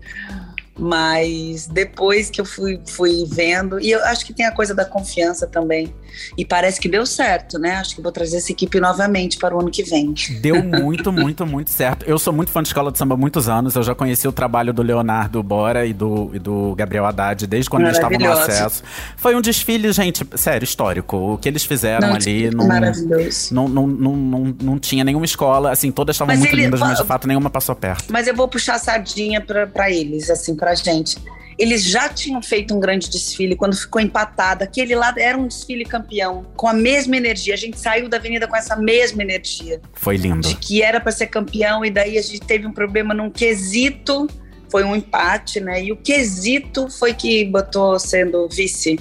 Mas 0.78 1.68
depois 1.68 2.30
que 2.30 2.42
eu 2.42 2.46
fui, 2.46 2.82
fui 2.86 3.26
vendo, 3.28 3.80
e 3.80 3.92
eu 3.92 4.04
acho 4.06 4.26
que 4.26 4.34
tem 4.34 4.46
a 4.46 4.52
coisa 4.52 4.76
da 4.76 4.84
confiança 4.84 5.48
também. 5.48 5.94
E 6.38 6.46
parece 6.46 6.80
que 6.80 6.88
deu 6.88 7.06
certo, 7.06 7.58
né? 7.58 7.76
Acho 7.76 7.96
que 7.96 8.02
vou 8.02 8.12
trazer 8.12 8.38
essa 8.38 8.52
equipe 8.52 8.80
novamente 8.80 9.38
para 9.38 9.56
o 9.56 9.60
ano 9.60 9.70
que 9.70 9.84
vem. 9.84 10.14
Deu 10.42 10.64
muito, 10.64 11.12
muito, 11.12 11.46
muito 11.46 11.70
certo. 11.70 12.06
Eu 12.06 12.18
sou 12.18 12.34
muito 12.34 12.52
fã 12.52 12.62
de 12.62 12.70
escola 12.70 12.92
de 12.92 12.98
samba 12.98 13.16
há 13.16 13.18
muitos 13.18 13.48
anos. 13.50 13.76
Eu 13.76 13.84
já 13.84 13.96
conheci 13.96 14.28
o 14.28 14.32
trabalho 14.32 14.74
do 14.74 14.82
Leonardo 14.82 15.42
Bora 15.42 15.86
e 15.86 15.94
do, 15.94 16.32
e 16.34 16.40
do 16.40 16.76
Gabriel 16.76 17.06
Haddad 17.06 17.48
desde 17.48 17.70
quando 17.70 17.84
eles 17.84 17.98
estavam 17.98 18.18
no 18.18 18.32
acesso. 18.32 18.84
Foi 19.18 19.36
um 19.36 19.42
desfile, 19.42 19.92
gente, 19.92 20.26
sério, 20.36 20.64
histórico. 20.64 21.18
O 21.18 21.38
que 21.38 21.48
eles 21.48 21.64
fizeram 21.64 22.10
não, 22.10 22.16
ali. 22.16 22.50
Não, 22.52 22.68
maravilhoso. 22.68 23.54
Não, 23.54 23.68
não, 23.68 23.88
não, 23.88 24.16
não, 24.16 24.56
não 24.62 24.80
tinha 24.80 25.04
nenhuma 25.04 25.26
escola. 25.26 25.72
Assim, 25.72 25.92
todas 25.92 26.16
estavam 26.16 26.36
muito 26.36 26.54
ele, 26.54 26.64
lindas, 26.64 26.80
mas 26.80 26.98
de 26.98 27.06
fato 27.06 27.28
nenhuma 27.28 27.50
passou 27.50 27.76
perto. 27.76 28.06
Mas 28.12 28.28
eu 28.28 28.36
vou 28.36 28.48
puxar 28.48 28.76
a 28.76 28.80
sardinha 28.80 29.42
para 29.42 29.92
eles, 29.92 30.30
assim, 30.30 30.56
pra 30.56 30.76
gente. 30.76 31.18
Eles 31.58 31.84
já 31.84 32.10
tinham 32.10 32.42
feito 32.42 32.76
um 32.76 32.80
grande 32.80 33.10
desfile 33.10 33.56
quando 33.56 33.76
ficou 33.76 34.02
empatado. 34.02 34.64
Aquele 34.64 34.96
lá 34.96 35.14
era 35.18 35.38
um 35.38 35.48
desfile 35.48 35.86
campeão, 35.86 36.46
com 36.56 36.68
a 36.68 36.74
mesma 36.74 37.16
energia. 37.16 37.54
A 37.54 37.58
gente 37.58 37.80
saiu 37.80 38.10
da 38.10 38.18
avenida 38.18 38.48
com 38.48 38.56
essa 38.56 38.76
mesma 38.76 39.22
energia. 39.22 39.82
Foi 39.94 40.18
lindo. 40.18 40.48
De 40.48 40.56
que 40.56 40.82
era 40.82 41.00
para 41.00 41.12
ser 41.12 41.28
campeão, 41.28 41.86
e 41.86 41.90
daí 41.90 42.18
a 42.18 42.22
gente 42.22 42.42
teve 42.42 42.68
um 42.68 42.74
problema 42.74 43.14
num 43.14 43.30
quesito. 43.30 44.28
Foi 44.70 44.84
um 44.84 44.96
empate, 44.96 45.60
né? 45.60 45.84
E 45.84 45.92
o 45.92 45.96
quesito 45.96 46.90
foi 46.90 47.14
que 47.14 47.46
botou 47.46 47.98
sendo 48.00 48.50
vice. 48.50 49.00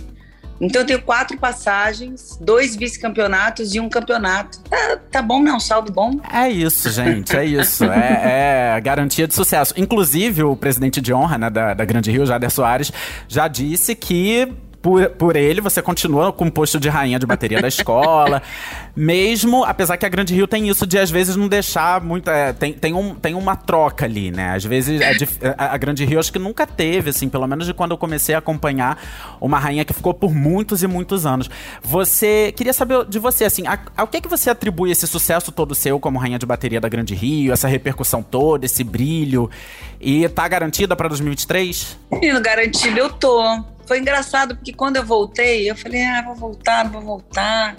Então 0.61 0.83
eu 0.83 0.87
tenho 0.87 1.03
quatro 1.03 1.37
passagens, 1.39 2.39
dois 2.41 2.77
vice-campeonatos 2.77 3.75
e 3.75 3.81
um 3.81 3.89
campeonato. 3.89 4.61
Tá, 4.61 4.99
tá 5.11 5.23
bom, 5.23 5.43
não? 5.43 5.59
Saldo 5.59 5.93
bom? 5.93 6.21
É 6.33 6.49
isso, 6.49 6.91
gente, 6.91 7.37
é 7.37 7.45
isso. 7.45 7.85
É, 7.85 8.77
é 8.77 8.81
garantia 8.81 9.27
de 9.27 9.35
sucesso. 9.35 9.75
Inclusive, 9.77 10.43
o 10.43 10.57
presidente 10.57 11.01
de 11.01 11.13
honra 11.13 11.39
né, 11.39 11.51
da, 11.51 11.75
da 11.75 11.85
Grande 11.85 12.11
Rio, 12.11 12.27
Jader 12.27 12.51
Soares, 12.51 12.93
já 13.29 13.49
disse 13.49 13.95
que 13.95 14.53
por, 14.85 15.09
por 15.09 15.35
ele, 15.35 15.63
você 15.63 15.81
continua 15.81 16.31
com 16.31 16.45
o 16.45 16.53
posto 16.53 16.79
de 16.79 16.91
rainha 16.91 17.19
de 17.19 17.25
bateria 17.25 17.59
da 17.59 17.69
escola. 17.69 18.43
Mesmo, 18.95 19.65
apesar 19.65 19.97
que 19.97 20.05
a 20.05 20.09
Grande 20.11 20.35
Rio 20.35 20.47
tem 20.47 20.69
isso 20.69 20.87
de 20.87 20.99
às 20.99 21.11
vezes 21.11 21.37
não 21.37 21.49
deixar 21.49 22.03
muito. 22.03 22.29
É, 22.29 22.53
tem, 22.53 22.75
tem, 22.75 22.93
um, 22.93 23.15
tem 23.15 23.35
uma 23.35 23.57
troca 23.57 24.05
ali, 24.05 24.31
né? 24.31 24.55
Às 24.55 24.63
vezes 24.63 25.01
é 25.01 25.55
a, 25.57 25.73
a, 25.73 25.79
Grande 25.79 26.05
Rio 26.05 26.21
acho 26.21 26.31
que 26.31 26.39
nunca 26.39 26.67
teve, 26.67 27.09
assim, 27.09 27.31
pelo 27.31 27.47
menos 27.47 27.65
de 27.65 27.73
quando 27.73 27.93
eu 27.93 27.97
comecei 27.97 28.35
a 28.35 28.39
acompanhar 28.39 29.03
uma 29.41 29.59
rainha 29.59 29.87
que 29.87 29.95
ficou 29.95 30.13
por 30.13 30.35
muitos 30.35 30.83
e 30.83 30.87
muitos 30.87 31.25
anos. 31.25 31.49
Você. 31.83 32.53
Queria 32.55 32.75
saber 32.75 33.07
de 33.07 33.19
você, 33.19 33.47
assim, 33.47 33.65
ao 33.97 34.07
que, 34.07 34.21
que 34.21 34.29
você 34.29 34.51
atribui 34.51 34.91
esse 34.91 35.07
sucesso 35.07 35.51
todo 35.51 35.75
seu 35.75 35.99
como 35.99 36.19
rainha 36.19 36.39
de 36.39 36.45
bateria 36.45 36.79
da 36.79 36.91
Grande 36.91 37.15
Rio, 37.15 37.55
essa 37.55 37.67
repercussão 37.67 38.23
toda, 38.23 38.67
esse 38.67 38.85
brilho? 38.85 39.51
E 39.99 40.29
tá 40.29 40.47
garantida 40.47 40.95
para 40.95 41.09
2023? 41.09 41.97
Menino, 42.13 42.43
garantido 42.43 42.99
eu 42.99 43.11
tô. 43.11 43.74
Foi 43.87 43.99
engraçado 43.99 44.57
porque 44.57 44.73
quando 44.73 44.97
eu 44.97 45.05
voltei, 45.05 45.71
eu 45.71 45.77
falei, 45.77 46.05
ah, 46.05 46.23
vou 46.23 46.35
voltar, 46.35 46.89
vou 46.91 47.03
voltar. 47.03 47.77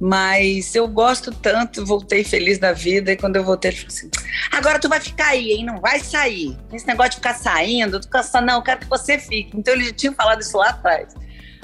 Mas 0.00 0.74
eu 0.74 0.88
gosto 0.88 1.30
tanto, 1.30 1.84
voltei 1.84 2.24
feliz 2.24 2.58
da 2.58 2.72
vida. 2.72 3.12
E 3.12 3.16
quando 3.16 3.36
eu 3.36 3.44
voltei, 3.44 3.70
ele 3.70 3.76
falou 3.76 3.92
assim: 3.94 4.10
agora 4.50 4.78
tu 4.78 4.88
vai 4.88 4.98
ficar 4.98 5.28
aí, 5.28 5.52
hein? 5.52 5.64
Não 5.66 5.78
vai 5.78 6.00
sair. 6.00 6.56
Esse 6.72 6.86
negócio 6.86 7.10
de 7.10 7.16
ficar 7.16 7.34
saindo, 7.34 8.00
tu 8.00 8.08
não, 8.40 8.54
eu 8.54 8.62
quero 8.62 8.80
que 8.80 8.88
você 8.88 9.18
fique. 9.18 9.54
Então 9.54 9.74
ele 9.74 9.92
tinha 9.92 10.12
falado 10.12 10.40
isso 10.40 10.56
lá 10.56 10.70
atrás. 10.70 11.14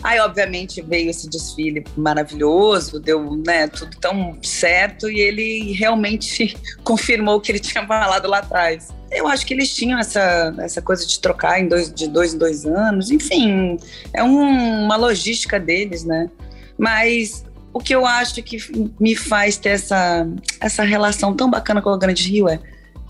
Aí, 0.03 0.21
obviamente, 0.21 0.83
veio 0.83 1.09
esse 1.09 1.29
desfile 1.29 1.83
maravilhoso, 1.97 3.01
deu 3.01 3.43
né, 3.45 3.67
tudo 3.67 3.97
tão 3.97 4.39
certo 4.43 5.11
e 5.11 5.21
ele 5.21 5.73
realmente 5.73 6.55
confirmou 6.85 7.37
o 7.37 7.41
que 7.41 7.51
ele 7.51 7.59
tinha 7.59 7.87
falado 7.87 8.29
lá 8.29 8.39
atrás. 8.39 8.95
Eu 9.11 9.29
acho 9.29 9.47
que 9.47 9.55
eles 9.55 9.75
tinham 9.75 9.99
essa, 9.99 10.55
essa 10.59 10.83
coisa 10.83 11.07
de 11.07 11.19
trocar 11.21 11.61
em 11.61 11.69
dois, 11.69 11.93
de 11.93 12.09
dois 12.09 12.35
em 12.35 12.39
dois 12.39 12.67
anos, 12.67 13.11
enfim, 13.11 13.79
é 14.13 14.23
um, 14.23 14.85
uma 14.85 14.97
logística 14.97 15.61
deles, 15.61 16.05
né? 16.05 16.29
Mas 16.77 17.45
o 17.73 17.79
que 17.79 17.95
eu 17.95 18.05
acho 18.05 18.43
que 18.43 18.59
me 18.99 19.15
faz 19.15 19.57
ter 19.57 19.71
essa, 19.71 20.27
essa 20.61 20.83
relação 20.83 21.35
tão 21.35 21.49
bacana 21.49 21.81
com 21.81 21.91
o 21.91 21.99
Grande 21.99 22.29
Rio 22.29 22.49
é 22.49 22.59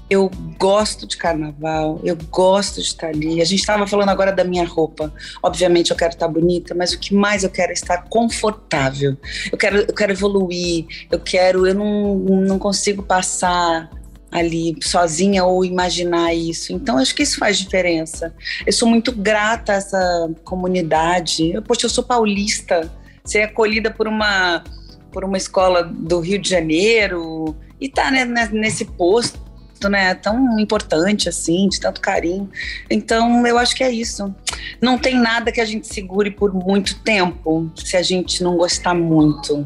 eu 0.08 0.30
gosto 0.56 1.06
de 1.06 1.16
carnaval, 1.16 2.00
eu 2.04 2.16
gosto 2.30 2.76
de 2.76 2.88
estar 2.88 3.08
ali. 3.08 3.40
A 3.40 3.44
gente 3.44 3.60
estava 3.60 3.86
falando 3.86 4.08
agora 4.08 4.32
da 4.32 4.44
minha 4.44 4.64
roupa. 4.64 5.12
Obviamente 5.42 5.90
eu 5.90 5.96
quero 5.96 6.12
estar 6.12 6.28
bonita, 6.28 6.74
mas 6.74 6.92
o 6.92 6.98
que 6.98 7.12
mais 7.12 7.42
eu 7.42 7.50
quero 7.50 7.70
é 7.70 7.74
estar 7.74 8.04
confortável. 8.08 9.16
Eu 9.50 9.58
quero, 9.58 9.78
eu 9.78 9.94
quero 9.94 10.12
evoluir, 10.12 10.86
eu 11.10 11.18
quero, 11.18 11.66
eu 11.66 11.74
não, 11.74 12.14
não 12.16 12.58
consigo 12.58 13.02
passar 13.02 13.90
ali 14.36 14.76
sozinha 14.82 15.44
ou 15.44 15.64
imaginar 15.64 16.34
isso. 16.34 16.70
Então, 16.70 16.98
acho 16.98 17.14
que 17.14 17.22
isso 17.22 17.38
faz 17.38 17.58
diferença. 17.58 18.34
Eu 18.66 18.72
sou 18.72 18.86
muito 18.86 19.10
grata 19.10 19.72
a 19.72 19.76
essa 19.76 20.30
comunidade. 20.44 21.52
Eu, 21.52 21.62
poxa, 21.62 21.86
eu 21.86 21.90
sou 21.90 22.04
paulista, 22.04 22.92
ser 23.24 23.42
acolhida 23.42 23.90
por 23.90 24.06
uma, 24.06 24.62
por 25.10 25.24
uma 25.24 25.38
escola 25.38 25.82
do 25.82 26.20
Rio 26.20 26.38
de 26.38 26.50
Janeiro 26.50 27.56
e 27.80 27.88
tá 27.88 28.10
né, 28.10 28.26
nesse 28.52 28.84
posto. 28.84 29.46
Né, 29.90 30.14
tão 30.14 30.58
importante 30.58 31.28
assim, 31.28 31.68
de 31.68 31.78
tanto 31.78 32.00
carinho. 32.00 32.50
Então, 32.90 33.46
eu 33.46 33.58
acho 33.58 33.76
que 33.76 33.84
é 33.84 33.92
isso. 33.92 34.34
Não 34.80 34.98
tem 34.98 35.14
nada 35.14 35.52
que 35.52 35.60
a 35.60 35.66
gente 35.66 35.86
segure 35.86 36.30
por 36.30 36.52
muito 36.52 36.98
tempo 37.00 37.70
se 37.76 37.94
a 37.94 38.02
gente 38.02 38.42
não 38.42 38.56
gostar 38.56 38.94
muito 38.94 39.62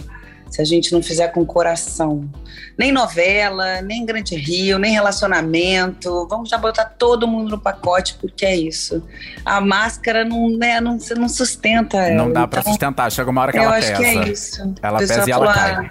se 0.50 0.60
a 0.60 0.64
gente 0.64 0.92
não 0.92 1.02
fizer 1.02 1.28
com 1.28 1.46
coração. 1.46 2.28
Nem 2.76 2.90
novela, 2.90 3.80
nem 3.82 4.04
Grande 4.04 4.34
Rio, 4.34 4.78
nem 4.78 4.92
relacionamento. 4.92 6.26
Vamos 6.28 6.48
já 6.48 6.58
botar 6.58 6.84
todo 6.84 7.26
mundo 7.26 7.50
no 7.50 7.58
pacote, 7.58 8.16
porque 8.20 8.44
é 8.44 8.56
isso. 8.56 9.02
A 9.44 9.60
máscara 9.60 10.24
não, 10.24 10.50
né, 10.50 10.80
não, 10.80 10.98
não 11.16 11.28
sustenta 11.28 11.98
ela. 11.98 12.24
Não 12.24 12.32
dá 12.32 12.40
então, 12.40 12.48
para 12.48 12.62
sustentar, 12.62 13.12
chega 13.12 13.30
uma 13.30 13.42
hora 13.42 13.52
que 13.52 13.58
ela 13.58 13.72
pesa. 13.74 13.86
Eu 13.86 13.92
acho 13.92 14.02
que 14.02 14.06
é 14.06 14.28
isso. 14.28 14.74
Ela 14.82 14.98
pesa 14.98 15.28
e 15.28 15.30
ela 15.30 15.54
cai. 15.54 15.72
Ah, 15.72 15.90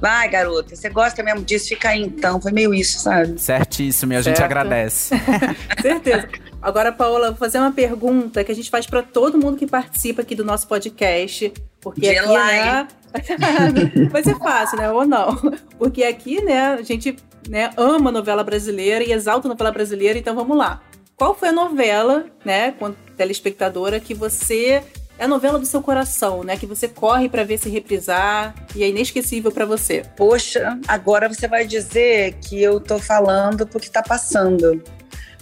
vai, 0.00 0.28
garota, 0.28 0.76
você 0.76 0.88
gosta 0.88 1.22
mesmo 1.22 1.42
disso? 1.42 1.68
Fica 1.68 1.88
aí 1.88 2.02
então. 2.02 2.40
Foi 2.40 2.52
meio 2.52 2.72
isso, 2.72 3.00
sabe? 3.00 3.40
Certíssimo, 3.40 4.12
e 4.12 4.16
a 4.16 4.22
certo. 4.22 4.36
gente 4.36 4.44
agradece. 4.44 5.14
Certeza. 5.82 6.28
Agora, 6.62 6.92
Paola, 6.92 7.28
vou 7.28 7.36
fazer 7.36 7.58
uma 7.58 7.72
pergunta 7.72 8.42
que 8.44 8.52
a 8.52 8.54
gente 8.54 8.70
faz 8.70 8.86
para 8.86 9.02
todo 9.02 9.38
mundo 9.38 9.56
que 9.56 9.66
participa 9.66 10.22
aqui 10.22 10.34
do 10.34 10.44
nosso 10.44 10.66
podcast. 10.66 11.52
Porque 11.86 12.08
aqui, 12.08 12.32
né, 12.32 12.88
Vai 14.10 14.22
ser 14.22 14.36
fácil, 14.38 14.76
né? 14.76 14.90
Ou 14.90 15.06
não. 15.06 15.36
Porque 15.78 16.02
aqui, 16.02 16.42
né, 16.42 16.74
a 16.74 16.82
gente 16.82 17.16
né, 17.48 17.70
ama 17.76 18.10
novela 18.10 18.42
brasileira 18.42 19.04
e 19.04 19.12
exalta 19.12 19.46
a 19.46 19.50
novela 19.50 19.70
brasileira, 19.70 20.18
então 20.18 20.34
vamos 20.34 20.56
lá. 20.56 20.82
Qual 21.14 21.32
foi 21.32 21.50
a 21.50 21.52
novela, 21.52 22.26
né, 22.44 22.72
quando 22.72 22.96
telespectadora, 23.16 24.00
que 24.00 24.14
você 24.14 24.82
é 25.16 25.24
a 25.24 25.28
novela 25.28 25.60
do 25.60 25.64
seu 25.64 25.80
coração, 25.80 26.42
né? 26.42 26.56
Que 26.56 26.66
você 26.66 26.88
corre 26.88 27.28
para 27.28 27.44
ver 27.44 27.56
se 27.56 27.70
reprisar 27.70 28.52
e 28.74 28.82
é 28.82 28.88
inesquecível 28.88 29.52
para 29.52 29.64
você. 29.64 30.02
Poxa, 30.16 30.78
agora 30.88 31.28
você 31.28 31.46
vai 31.46 31.64
dizer 31.64 32.34
que 32.42 32.60
eu 32.60 32.80
tô 32.80 32.98
falando 32.98 33.64
porque 33.64 33.88
tá 33.88 34.02
passando. 34.02 34.82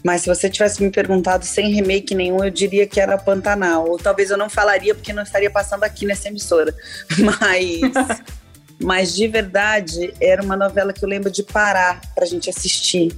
Mas 0.04 0.20
se 0.20 0.28
você 0.28 0.50
tivesse 0.50 0.82
me 0.82 0.90
perguntado 0.90 1.46
sem 1.46 1.72
remake 1.72 2.14
nenhum, 2.14 2.44
eu 2.44 2.50
diria 2.50 2.86
que 2.86 3.00
era 3.00 3.16
Pantanal. 3.16 3.88
Ou 3.88 3.96
talvez 3.96 4.30
eu 4.30 4.36
não 4.36 4.50
falaria 4.50 4.94
porque 4.94 5.14
não 5.14 5.22
estaria 5.22 5.50
passando 5.50 5.82
aqui 5.82 6.04
nessa 6.04 6.28
emissora. 6.28 6.74
Mas, 7.18 7.80
mas 8.78 9.14
de 9.14 9.26
verdade, 9.26 10.12
era 10.20 10.42
uma 10.42 10.56
novela 10.56 10.92
que 10.92 11.02
eu 11.02 11.08
lembro 11.08 11.30
de 11.30 11.42
parar 11.42 12.02
pra 12.14 12.26
gente 12.26 12.50
assistir. 12.50 13.16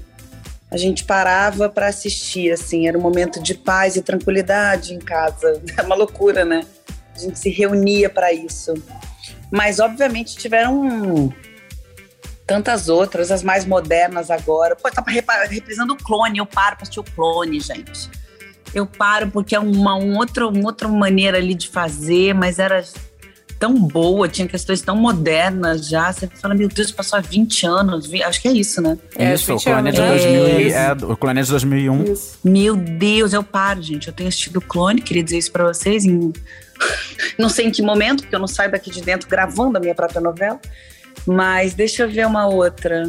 A 0.71 0.77
gente 0.77 1.05
parava 1.05 1.69
para 1.69 1.89
assistir, 1.89 2.53
assim, 2.53 2.87
era 2.87 2.97
um 2.97 3.01
momento 3.01 3.43
de 3.43 3.55
paz 3.55 3.97
e 3.97 4.03
tranquilidade 4.03 4.95
em 4.95 5.01
casa. 5.01 5.61
É 5.77 5.83
uma 5.83 5.97
loucura, 5.97 6.45
né? 6.45 6.65
A 7.17 7.19
gente 7.19 7.39
se 7.39 7.51
reunia 7.51 8.09
para 8.09 8.33
isso. 8.33 8.75
Mas, 9.51 9.81
obviamente, 9.81 10.37
tiveram 10.37 11.33
tantas 12.47 12.89
outras, 12.89 13.31
as 13.31 13.43
mais 13.43 13.65
modernas 13.65 14.31
agora. 14.31 14.77
Pô, 14.77 14.89
tá 14.91 15.05
reprisando 15.49 15.95
o 15.95 15.97
clone, 15.97 16.39
eu 16.39 16.47
paro 16.47 16.77
pra 16.77 16.83
assistir 16.83 17.01
o 17.01 17.05
clone, 17.05 17.59
gente. 17.61 18.09
Eu 18.73 18.87
paro 18.87 19.31
porque 19.31 19.55
é 19.55 19.59
uma, 19.59 19.97
um 19.97 20.17
outro, 20.17 20.49
uma 20.49 20.67
outra 20.67 20.87
maneira 20.87 21.39
ali 21.39 21.55
de 21.55 21.69
fazer, 21.69 22.35
mas 22.35 22.59
era 22.59 22.85
tão 23.59 23.75
boa, 23.75 24.29
tinha 24.29 24.47
questões 24.47 24.81
tão 24.83 24.97
modernas 24.97 25.89
já. 25.89 26.13
Você 26.13 26.27
fala, 26.27 26.55
meu 26.55 26.69
Deus, 26.69 26.91
passou 26.91 27.19
há 27.19 27.23
20 27.23 27.67
anos. 27.67 28.11
Acho 28.25 28.41
que 28.41 28.49
é 28.49 28.53
isso, 28.53 28.81
né? 28.81 28.99
É, 29.17 29.35
isso, 29.35 29.55
o 29.55 29.61
clone, 29.61 29.91
de 29.91 29.97
2000, 29.97 30.47
é, 30.47 30.71
é, 30.71 30.93
o 30.93 31.17
clone 31.17 31.41
é 31.41 31.43
de 31.43 31.51
2001. 31.51 32.05
Isso. 32.13 32.39
Meu 32.45 32.77
Deus, 32.77 33.33
eu 33.33 33.43
paro, 33.43 33.83
gente. 33.83 34.09
Eu 34.09 34.15
tenho 34.15 34.29
assistido 34.29 34.59
o 34.59 34.61
clone, 34.61 35.01
queria 35.01 35.23
dizer 35.23 35.39
isso 35.39 35.53
pra 35.53 35.65
vocês. 35.65 36.05
Em... 36.05 36.33
Não 37.39 37.49
sei 37.49 37.67
em 37.67 37.71
que 37.71 37.83
momento, 37.83 38.23
porque 38.23 38.35
eu 38.35 38.39
não 38.39 38.47
saio 38.47 38.71
daqui 38.71 38.91
de 38.91 39.01
dentro 39.01 39.29
gravando 39.29 39.79
a 39.79 39.81
minha 39.81 39.95
própria 39.95 40.21
novela. 40.21 40.61
Mas 41.27 41.75
deixa 41.75 42.05
eu 42.05 42.09
ver 42.09 42.27
uma 42.27 42.47
outra. 42.47 43.05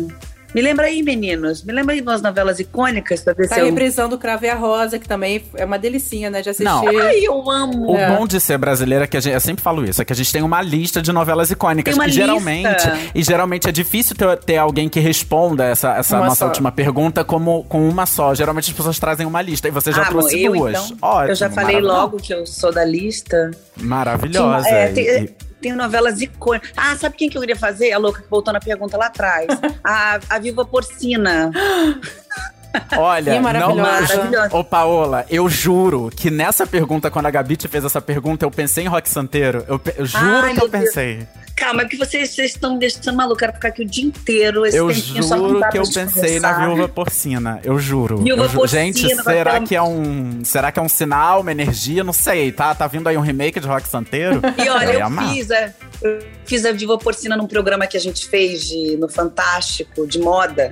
Me 0.55 0.61
lembra 0.61 0.87
aí, 0.87 1.03
meninos. 1.03 1.63
Me 1.63 1.73
lembra 1.73 1.93
aí 1.93 2.01
de 2.01 2.07
umas 2.07 2.21
novelas 2.21 2.59
icônicas 2.59 3.21
pra 3.21 3.33
ver 3.33 3.47
tá 3.47 3.55
se 3.55 3.61
eu... 3.61 3.65
reprisando 3.65 4.15
o 4.15 4.17
Cravo 4.17 4.45
e 4.45 4.49
a 4.49 4.55
Rosa, 4.55 4.97
que 4.97 5.07
também 5.07 5.43
é 5.55 5.65
uma 5.65 5.77
delicinha, 5.77 6.29
né? 6.29 6.41
De 6.41 6.49
assistir. 6.49 6.63
Não. 6.63 6.87
Ai, 6.87 7.19
eu 7.19 7.51
amo. 7.51 7.91
O 7.91 7.97
é. 7.97 8.15
bom 8.15 8.25
de 8.25 8.39
ser 8.39 8.57
brasileira 8.57 9.03
é 9.03 9.07
que 9.07 9.17
a 9.17 9.19
gente, 9.19 9.33
eu 9.33 9.41
sempre 9.41 9.61
falo 9.61 9.83
isso, 9.83 10.01
é 10.01 10.05
que 10.05 10.13
a 10.13 10.15
gente 10.15 10.31
tem 10.31 10.41
uma 10.41 10.61
lista 10.61 11.01
de 11.01 11.11
novelas 11.11 11.51
icônicas. 11.51 11.93
Tem 11.93 12.01
uma 12.01 12.07
lista. 12.07 12.21
geralmente, 12.21 12.83
e 13.13 13.23
geralmente 13.23 13.67
é 13.67 13.71
difícil 13.71 14.15
ter, 14.15 14.37
ter 14.37 14.57
alguém 14.57 14.87
que 14.87 14.99
responda 14.99 15.65
essa, 15.65 15.95
essa 15.97 16.17
nossa 16.17 16.35
só. 16.37 16.45
última 16.47 16.71
pergunta 16.71 17.23
como 17.23 17.63
com 17.65 17.87
uma 17.87 18.05
só. 18.05 18.33
Geralmente 18.33 18.71
as 18.71 18.75
pessoas 18.75 18.97
trazem 18.97 19.27
uma 19.27 19.41
lista 19.41 19.67
e 19.67 19.71
você 19.71 19.91
já 19.91 20.03
ah, 20.03 20.05
trouxe 20.05 20.41
eu, 20.41 20.53
duas. 20.53 20.91
Então, 20.91 20.97
Ótimo, 21.01 21.31
eu 21.31 21.35
já 21.35 21.49
falei 21.49 21.79
logo 21.81 22.17
que 22.17 22.33
eu 22.33 22.47
sou 22.47 22.71
da 22.71 22.85
lista. 22.85 23.51
Maravilhosa. 23.75 24.67
Que, 24.67 24.73
é, 24.73 24.87
tem, 24.87 25.05
e, 25.05 25.46
tem 25.61 25.73
novelas 25.73 26.21
icônicas. 26.21 26.71
Ah, 26.75 26.95
sabe 26.95 27.15
quem 27.15 27.29
que 27.29 27.37
eu 27.37 27.41
queria 27.41 27.55
fazer? 27.55 27.91
A 27.91 27.97
louca 27.97 28.21
que 28.21 28.29
voltou 28.29 28.53
na 28.53 28.59
pergunta 28.59 28.97
lá 28.97 29.07
atrás. 29.07 29.47
a, 29.83 30.19
a 30.29 30.39
Viva 30.39 30.65
Porcina. 30.65 31.51
Olha, 32.97 33.41
maravilhosa. 33.41 33.81
Maravilhosa. 34.17 34.55
Ô, 34.55 34.63
Paola, 34.63 35.25
eu 35.29 35.49
juro 35.49 36.11
que 36.15 36.29
nessa 36.29 36.65
pergunta, 36.67 37.09
quando 37.09 37.25
a 37.25 37.31
Gabi 37.31 37.55
te 37.55 37.67
fez 37.67 37.83
essa 37.83 38.01
pergunta, 38.01 38.45
eu 38.45 38.51
pensei 38.51 38.83
em 38.83 38.87
rock 38.87 39.09
santeiro. 39.09 39.63
Eu, 39.67 39.79
eu 39.97 40.05
juro 40.05 40.25
Ai, 40.25 40.53
que 40.53 40.59
eu 40.59 40.63
meu 40.63 40.67
Deus. 40.69 40.83
pensei. 40.85 41.27
Calma, 41.55 41.81
é 41.81 41.85
que 41.85 41.97
vocês, 41.97 42.29
vocês 42.35 42.51
estão 42.51 42.73
me 42.73 42.79
deixando 42.79 43.15
maluca. 43.15 43.39
Quero 43.39 43.53
ficar 43.53 43.69
aqui 43.69 43.81
o 43.81 43.85
dia 43.85 44.05
inteiro. 44.05 44.63
Esse 44.63 44.77
Eu 44.77 44.93
só 45.23 45.35
não 45.35 45.47
juro 45.47 45.59
dá 45.59 45.69
que 45.69 45.79
eu 45.79 45.91
pensei 45.91 46.39
na 46.39 46.53
viúva 46.53 46.87
porcina. 46.87 47.59
Eu 47.63 47.79
juro. 47.79 48.17
Viúva 48.17 48.43
Eu 48.43 48.49
ju- 48.49 48.57
porcina, 48.59 48.81
Gente, 48.83 49.15
será 49.23 49.51
aquela- 49.53 49.65
que 49.65 49.75
é 49.75 49.81
um. 49.81 50.41
Será 50.45 50.71
que 50.71 50.77
é 50.77 50.81
um 50.83 50.87
sinal, 50.89 51.41
uma 51.41 51.51
energia? 51.51 52.03
Não 52.03 52.13
sei, 52.13 52.51
tá? 52.51 52.75
Tá 52.75 52.85
vindo 52.85 53.09
aí 53.09 53.17
um 53.17 53.21
remake 53.21 53.59
de 53.59 53.65
rock 53.65 53.89
santeiro? 53.89 54.39
E 54.55 54.69
olha, 54.69 54.93
eu 54.99 55.05
amar. 55.07 55.29
fiz, 55.33 55.49
a, 55.49 55.73
eu 56.03 56.19
fiz 56.45 56.63
a 56.63 56.71
Viva 56.71 56.95
Porcina 56.99 57.35
num 57.35 57.47
programa 57.47 57.87
que 57.87 57.97
a 57.97 57.99
gente 57.99 58.27
fez 58.29 58.61
de, 58.67 58.95
no 58.97 59.09
Fantástico, 59.09 60.05
de 60.05 60.19
moda. 60.19 60.71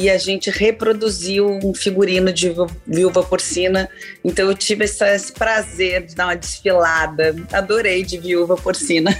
E 0.00 0.08
a 0.08 0.16
gente 0.16 0.48
reproduziu 0.48 1.58
um 1.64 1.74
figurino 1.74 2.32
de 2.32 2.50
viú- 2.50 2.66
viúva 2.86 3.20
porcina. 3.24 3.88
Então 4.24 4.46
eu 4.46 4.54
tive 4.54 4.84
essa- 4.84 5.12
esse 5.12 5.32
prazer 5.32 6.06
de 6.06 6.14
dar 6.14 6.26
uma 6.26 6.36
desfilada. 6.36 7.34
Adorei 7.52 8.04
de 8.04 8.16
viúva 8.16 8.56
porcina. 8.56 9.12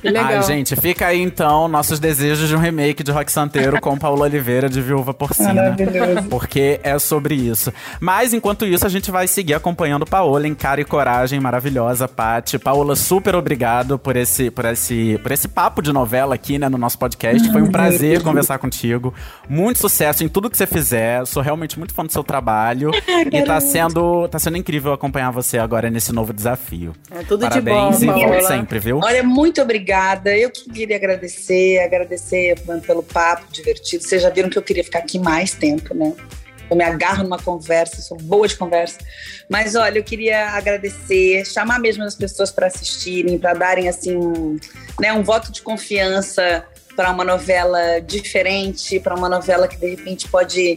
Que 0.00 0.08
legal. 0.08 0.26
Ai, 0.26 0.42
gente, 0.44 0.76
fica 0.76 1.06
aí 1.08 1.20
então 1.20 1.66
nossos 1.66 1.98
desejos 1.98 2.48
de 2.48 2.54
um 2.54 2.58
remake 2.58 3.02
de 3.02 3.10
rock 3.10 3.32
santeiro 3.32 3.80
com 3.80 3.98
Paula 3.98 4.26
Oliveira 4.26 4.68
de 4.68 4.80
viúva 4.80 5.12
porcina. 5.12 5.54
Maravilhoso. 5.54 6.28
Porque 6.28 6.78
é 6.84 6.96
sobre 7.00 7.34
isso. 7.34 7.72
Mas 7.98 8.32
enquanto 8.32 8.64
isso, 8.64 8.86
a 8.86 8.88
gente 8.88 9.10
vai 9.10 9.26
seguir 9.26 9.54
acompanhando 9.54 10.06
Paola 10.06 10.46
em 10.46 10.54
Cara 10.54 10.80
e 10.80 10.84
Coragem, 10.84 11.40
maravilhosa, 11.40 12.06
Paty. 12.06 12.60
Paola, 12.60 12.94
super 12.94 13.34
obrigado 13.34 13.98
por 13.98 14.14
esse, 14.16 14.50
por 14.52 14.66
esse, 14.66 15.18
por 15.20 15.32
esse 15.32 15.48
papo 15.48 15.82
de 15.82 15.92
novela 15.92 16.36
aqui, 16.36 16.58
né, 16.58 16.68
no 16.68 16.78
nosso 16.78 16.96
podcast. 16.98 17.50
Foi 17.50 17.60
um 17.62 17.72
prazer 17.72 18.22
conversar 18.22 18.58
contigo. 18.58 19.12
Muito 19.48 19.80
sucesso 19.80 20.11
em 20.20 20.28
tudo 20.28 20.50
que 20.50 20.56
você 20.56 20.66
fizer. 20.66 21.24
Sou 21.26 21.42
realmente 21.42 21.78
muito 21.78 21.94
fã 21.94 22.04
do 22.04 22.12
seu 22.12 22.24
trabalho. 22.24 22.90
e 23.32 23.42
tá 23.42 23.60
sendo, 23.60 24.28
tá 24.28 24.38
sendo 24.38 24.56
incrível 24.56 24.92
acompanhar 24.92 25.30
você 25.30 25.58
agora 25.58 25.88
nesse 25.90 26.12
novo 26.12 26.32
desafio. 26.32 26.92
É 27.10 27.22
tudo 27.22 27.48
Parabéns 27.48 27.98
de 27.98 28.04
e 28.04 28.08
bom, 28.08 28.18
Paola. 28.20 28.42
sempre, 28.42 28.78
viu? 28.78 29.00
Olha, 29.02 29.22
muito 29.22 29.62
obrigada. 29.62 30.36
Eu 30.36 30.50
que 30.50 30.68
queria 30.70 30.96
agradecer, 30.96 31.78
agradecer 31.78 32.60
pelo 32.86 33.02
papo 33.02 33.46
divertido. 33.52 34.02
Vocês 34.02 34.22
já 34.22 34.30
viram 34.30 34.50
que 34.50 34.58
eu 34.58 34.62
queria 34.62 34.84
ficar 34.84 34.98
aqui 35.00 35.18
mais 35.18 35.52
tempo, 35.52 35.94
né? 35.94 36.12
Eu 36.72 36.76
me 36.76 36.84
agarro 36.84 37.22
numa 37.22 37.38
conversa, 37.38 38.00
sou 38.00 38.16
boa 38.16 38.48
de 38.48 38.56
conversa. 38.56 38.98
Mas 39.48 39.74
olha, 39.74 39.98
eu 39.98 40.02
queria 40.02 40.50
agradecer, 40.50 41.44
chamar 41.44 41.78
mesmo 41.78 42.02
as 42.02 42.14
pessoas 42.14 42.50
para 42.50 42.66
assistirem, 42.66 43.38
para 43.38 43.52
darem 43.52 43.90
assim, 43.90 44.58
né, 44.98 45.12
um 45.12 45.22
voto 45.22 45.52
de 45.52 45.60
confiança 45.60 46.64
para 46.94 47.10
uma 47.10 47.24
novela 47.24 48.00
diferente, 48.00 49.00
para 49.00 49.14
uma 49.14 49.28
novela 49.28 49.66
que 49.66 49.76
de 49.76 49.90
repente 49.90 50.28
pode 50.28 50.76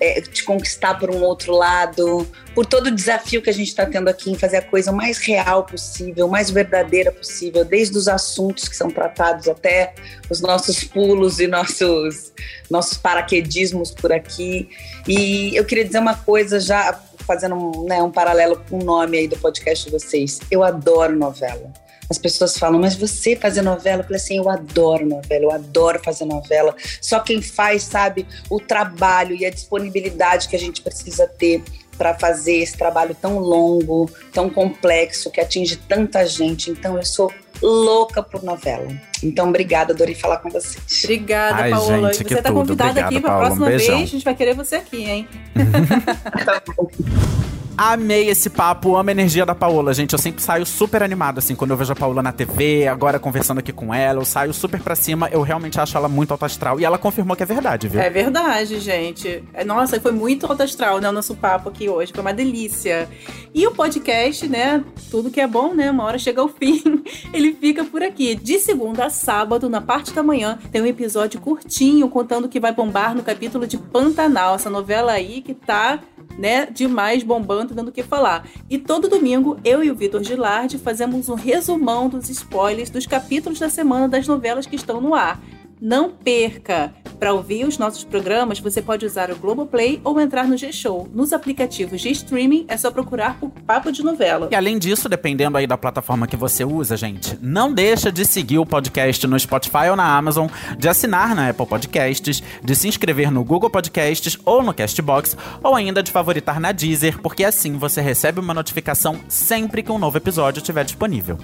é, 0.00 0.20
te 0.20 0.44
conquistar 0.44 0.98
por 0.98 1.10
um 1.10 1.22
outro 1.22 1.52
lado, 1.54 2.26
por 2.54 2.66
todo 2.66 2.88
o 2.88 2.90
desafio 2.90 3.42
que 3.42 3.50
a 3.50 3.52
gente 3.52 3.68
está 3.68 3.86
tendo 3.86 4.08
aqui 4.08 4.30
em 4.30 4.34
fazer 4.34 4.58
a 4.58 4.62
coisa 4.62 4.92
mais 4.92 5.18
real 5.18 5.64
possível, 5.64 6.28
mais 6.28 6.50
verdadeira 6.50 7.10
possível, 7.10 7.64
desde 7.64 7.96
os 7.96 8.08
assuntos 8.08 8.68
que 8.68 8.76
são 8.76 8.90
tratados 8.90 9.48
até 9.48 9.94
os 10.30 10.40
nossos 10.40 10.84
pulos 10.84 11.38
e 11.38 11.46
nossos, 11.46 12.32
nossos 12.70 12.98
paraquedismos 12.98 13.90
por 13.90 14.12
aqui. 14.12 14.68
E 15.06 15.56
eu 15.56 15.64
queria 15.64 15.84
dizer 15.84 15.98
uma 15.98 16.14
coisa, 16.14 16.60
já 16.60 17.00
fazendo 17.26 17.56
um, 17.56 17.84
né, 17.84 18.02
um 18.02 18.10
paralelo 18.10 18.62
com 18.68 18.78
o 18.78 18.84
nome 18.84 19.18
aí 19.18 19.28
do 19.28 19.36
podcast 19.36 19.84
de 19.86 19.90
vocês. 19.90 20.40
Eu 20.50 20.62
adoro 20.62 21.16
novela. 21.16 21.85
As 22.08 22.18
pessoas 22.18 22.56
falam, 22.56 22.80
mas 22.80 22.94
você 22.94 23.34
fazer 23.34 23.62
novela? 23.62 24.00
Eu 24.00 24.04
falei 24.04 24.20
assim, 24.20 24.36
eu 24.36 24.48
adoro 24.48 25.06
novela, 25.06 25.44
eu 25.44 25.50
adoro 25.50 26.00
fazer 26.02 26.24
novela. 26.24 26.74
Só 27.00 27.20
quem 27.20 27.42
faz 27.42 27.82
sabe 27.82 28.26
o 28.48 28.60
trabalho 28.60 29.34
e 29.34 29.44
a 29.44 29.50
disponibilidade 29.50 30.48
que 30.48 30.56
a 30.56 30.58
gente 30.58 30.82
precisa 30.82 31.26
ter 31.26 31.62
para 31.96 32.14
fazer 32.14 32.56
esse 32.56 32.76
trabalho 32.76 33.16
tão 33.20 33.38
longo, 33.38 34.10
tão 34.32 34.50
complexo, 34.50 35.30
que 35.30 35.40
atinge 35.40 35.76
tanta 35.76 36.26
gente. 36.26 36.70
Então 36.70 36.96
eu 36.96 37.04
sou 37.04 37.32
louca 37.62 38.22
por 38.22 38.42
novela. 38.42 38.88
Então 39.22 39.48
obrigada, 39.48 39.92
adorei 39.92 40.14
falar 40.14 40.38
com 40.38 40.50
vocês. 40.50 41.02
Obrigada, 41.02 41.62
Ai, 41.62 41.70
Paola. 41.70 42.12
gente, 42.12 42.28
você 42.28 42.42
tá 42.42 42.52
convidada 42.52 42.90
Obrigado, 42.90 43.12
aqui 43.12 43.20
pra 43.20 43.30
Paola. 43.30 43.44
Um 43.44 43.46
próxima 43.46 43.66
beijão. 43.66 43.96
vez. 43.96 44.08
A 44.08 44.12
gente 44.12 44.24
vai 44.24 44.34
querer 44.34 44.54
você 44.54 44.76
aqui, 44.76 45.04
hein? 45.04 45.28
Amei 47.78 48.30
esse 48.30 48.48
papo, 48.48 48.96
amo 48.96 49.10
a 49.10 49.12
energia 49.12 49.44
da 49.44 49.54
Paola, 49.54 49.92
gente. 49.92 50.14
Eu 50.14 50.18
sempre 50.18 50.42
saio 50.42 50.64
super 50.64 51.02
animado, 51.02 51.38
assim, 51.38 51.54
quando 51.54 51.72
eu 51.72 51.76
vejo 51.76 51.92
a 51.92 51.96
Paola 51.96 52.22
na 52.22 52.32
TV, 52.32 52.88
agora 52.88 53.18
conversando 53.18 53.58
aqui 53.58 53.70
com 53.70 53.92
ela, 53.92 54.18
eu 54.18 54.24
saio 54.24 54.54
super 54.54 54.80
pra 54.80 54.96
cima. 54.96 55.28
Eu 55.28 55.42
realmente 55.42 55.78
acho 55.78 55.94
ela 55.94 56.08
muito 56.08 56.30
alta 56.30 56.46
astral. 56.46 56.80
E 56.80 56.86
ela 56.86 56.96
confirmou 56.96 57.36
que 57.36 57.42
é 57.42 57.46
verdade, 57.46 57.86
viu? 57.86 58.00
É 58.00 58.08
verdade, 58.08 58.80
gente. 58.80 59.44
É, 59.52 59.62
Nossa, 59.62 60.00
foi 60.00 60.12
muito 60.12 60.46
alto 60.46 60.62
astral, 60.62 61.00
né? 61.00 61.08
O 61.10 61.12
nosso 61.12 61.34
papo 61.34 61.68
aqui 61.68 61.86
hoje. 61.86 62.12
Foi 62.14 62.22
uma 62.22 62.32
delícia. 62.32 63.10
E 63.54 63.66
o 63.66 63.72
podcast, 63.72 64.48
né? 64.48 64.82
Tudo 65.10 65.30
que 65.30 65.40
é 65.40 65.46
bom, 65.46 65.74
né? 65.74 65.90
Uma 65.90 66.04
hora 66.04 66.18
chega 66.18 66.40
ao 66.40 66.48
fim. 66.48 67.04
Ele 67.30 67.52
fica 67.52 67.84
por 67.84 68.02
aqui. 68.02 68.34
De 68.36 68.58
segunda 68.58 69.04
a 69.04 69.10
sábado, 69.10 69.68
na 69.68 69.82
parte 69.82 70.14
da 70.14 70.22
manhã, 70.22 70.58
tem 70.72 70.80
um 70.80 70.86
episódio 70.86 71.38
curtinho 71.42 72.08
contando 72.08 72.48
que 72.48 72.58
vai 72.58 72.72
bombar 72.72 73.14
no 73.14 73.22
capítulo 73.22 73.66
de 73.66 73.76
Pantanal. 73.76 74.54
Essa 74.54 74.70
novela 74.70 75.12
aí 75.12 75.42
que 75.42 75.52
tá 75.52 76.00
né, 76.38 76.66
demais 76.66 77.22
bombando, 77.22 77.74
dando 77.74 77.88
o 77.88 77.92
que 77.92 78.02
falar. 78.02 78.46
E 78.68 78.78
todo 78.78 79.08
domingo, 79.08 79.58
eu 79.64 79.82
e 79.82 79.90
o 79.90 79.94
Vitor 79.94 80.22
Gilardi 80.22 80.78
fazemos 80.78 81.28
um 81.28 81.34
resumão 81.34 82.08
dos 82.08 82.28
spoilers 82.28 82.90
dos 82.90 83.06
capítulos 83.06 83.58
da 83.58 83.68
semana 83.68 84.08
das 84.08 84.26
novelas 84.26 84.66
que 84.66 84.76
estão 84.76 85.00
no 85.00 85.14
ar. 85.14 85.40
Não 85.80 86.10
perca! 86.10 86.94
Para 87.18 87.34
ouvir 87.34 87.66
os 87.66 87.76
nossos 87.76 88.02
programas, 88.02 88.58
você 88.58 88.80
pode 88.80 89.04
usar 89.04 89.30
o 89.30 89.36
Globoplay 89.36 90.00
ou 90.02 90.18
entrar 90.20 90.46
no 90.46 90.56
G-Show. 90.56 91.08
Nos 91.14 91.32
aplicativos 91.32 92.00
de 92.00 92.10
streaming, 92.10 92.64
é 92.68 92.76
só 92.76 92.90
procurar 92.90 93.38
por 93.38 93.50
Papo 93.50 93.92
de 93.92 94.02
Novela. 94.02 94.48
E 94.50 94.54
além 94.54 94.78
disso, 94.78 95.08
dependendo 95.08 95.56
aí 95.56 95.66
da 95.66 95.76
plataforma 95.76 96.26
que 96.26 96.36
você 96.36 96.64
usa, 96.64 96.96
gente, 96.96 97.38
não 97.42 97.72
deixa 97.72 98.10
de 98.10 98.24
seguir 98.24 98.58
o 98.58 98.66
podcast 98.66 99.26
no 99.26 99.38
Spotify 99.38 99.88
ou 99.90 99.96
na 99.96 100.16
Amazon, 100.16 100.48
de 100.78 100.88
assinar 100.88 101.34
na 101.34 101.50
Apple 101.50 101.66
Podcasts, 101.66 102.42
de 102.62 102.74
se 102.74 102.88
inscrever 102.88 103.30
no 103.30 103.44
Google 103.44 103.70
Podcasts 103.70 104.38
ou 104.44 104.62
no 104.62 104.74
Castbox, 104.74 105.36
ou 105.62 105.74
ainda 105.74 106.02
de 106.02 106.10
favoritar 106.10 106.58
na 106.58 106.72
Deezer, 106.72 107.18
porque 107.20 107.44
assim 107.44 107.76
você 107.76 108.00
recebe 108.00 108.40
uma 108.40 108.54
notificação 108.54 109.20
sempre 109.28 109.82
que 109.82 109.92
um 109.92 109.98
novo 109.98 110.16
episódio 110.16 110.60
estiver 110.60 110.84
disponível. 110.84 111.38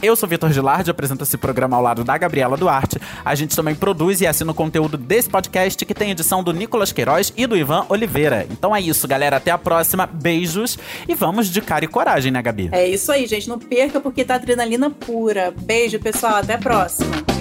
Eu 0.00 0.14
sou 0.14 0.28
Vitor 0.28 0.52
Gilardi, 0.52 0.90
apresento 0.90 1.24
esse 1.24 1.36
programa 1.36 1.76
ao 1.76 1.82
lado 1.82 2.04
da 2.04 2.16
Gabriela 2.16 2.56
Duarte. 2.56 3.00
A 3.24 3.34
gente 3.34 3.56
também 3.56 3.74
produz 3.74 4.20
e 4.20 4.26
assina 4.26 4.52
o 4.52 4.54
conteúdo 4.54 4.96
desse 4.96 5.28
podcast, 5.28 5.84
que 5.84 5.94
tem 5.94 6.12
edição 6.12 6.42
do 6.42 6.52
Nicolas 6.52 6.92
Queiroz 6.92 7.32
e 7.36 7.46
do 7.46 7.56
Ivan 7.56 7.84
Oliveira. 7.88 8.46
Então 8.48 8.74
é 8.74 8.80
isso, 8.80 9.08
galera. 9.08 9.38
Até 9.38 9.50
a 9.50 9.58
próxima. 9.58 10.06
Beijos 10.06 10.78
e 11.08 11.14
vamos 11.14 11.48
de 11.48 11.60
cara 11.60 11.84
e 11.84 11.88
coragem, 11.88 12.30
né, 12.30 12.40
Gabi? 12.40 12.68
É 12.72 12.86
isso 12.86 13.10
aí, 13.10 13.26
gente. 13.26 13.48
Não 13.48 13.58
perca 13.58 14.00
porque 14.00 14.24
tá 14.24 14.36
adrenalina 14.36 14.88
pura. 14.88 15.52
Beijo, 15.56 15.98
pessoal. 15.98 16.36
Até 16.36 16.54
a 16.54 16.58
próxima. 16.58 17.37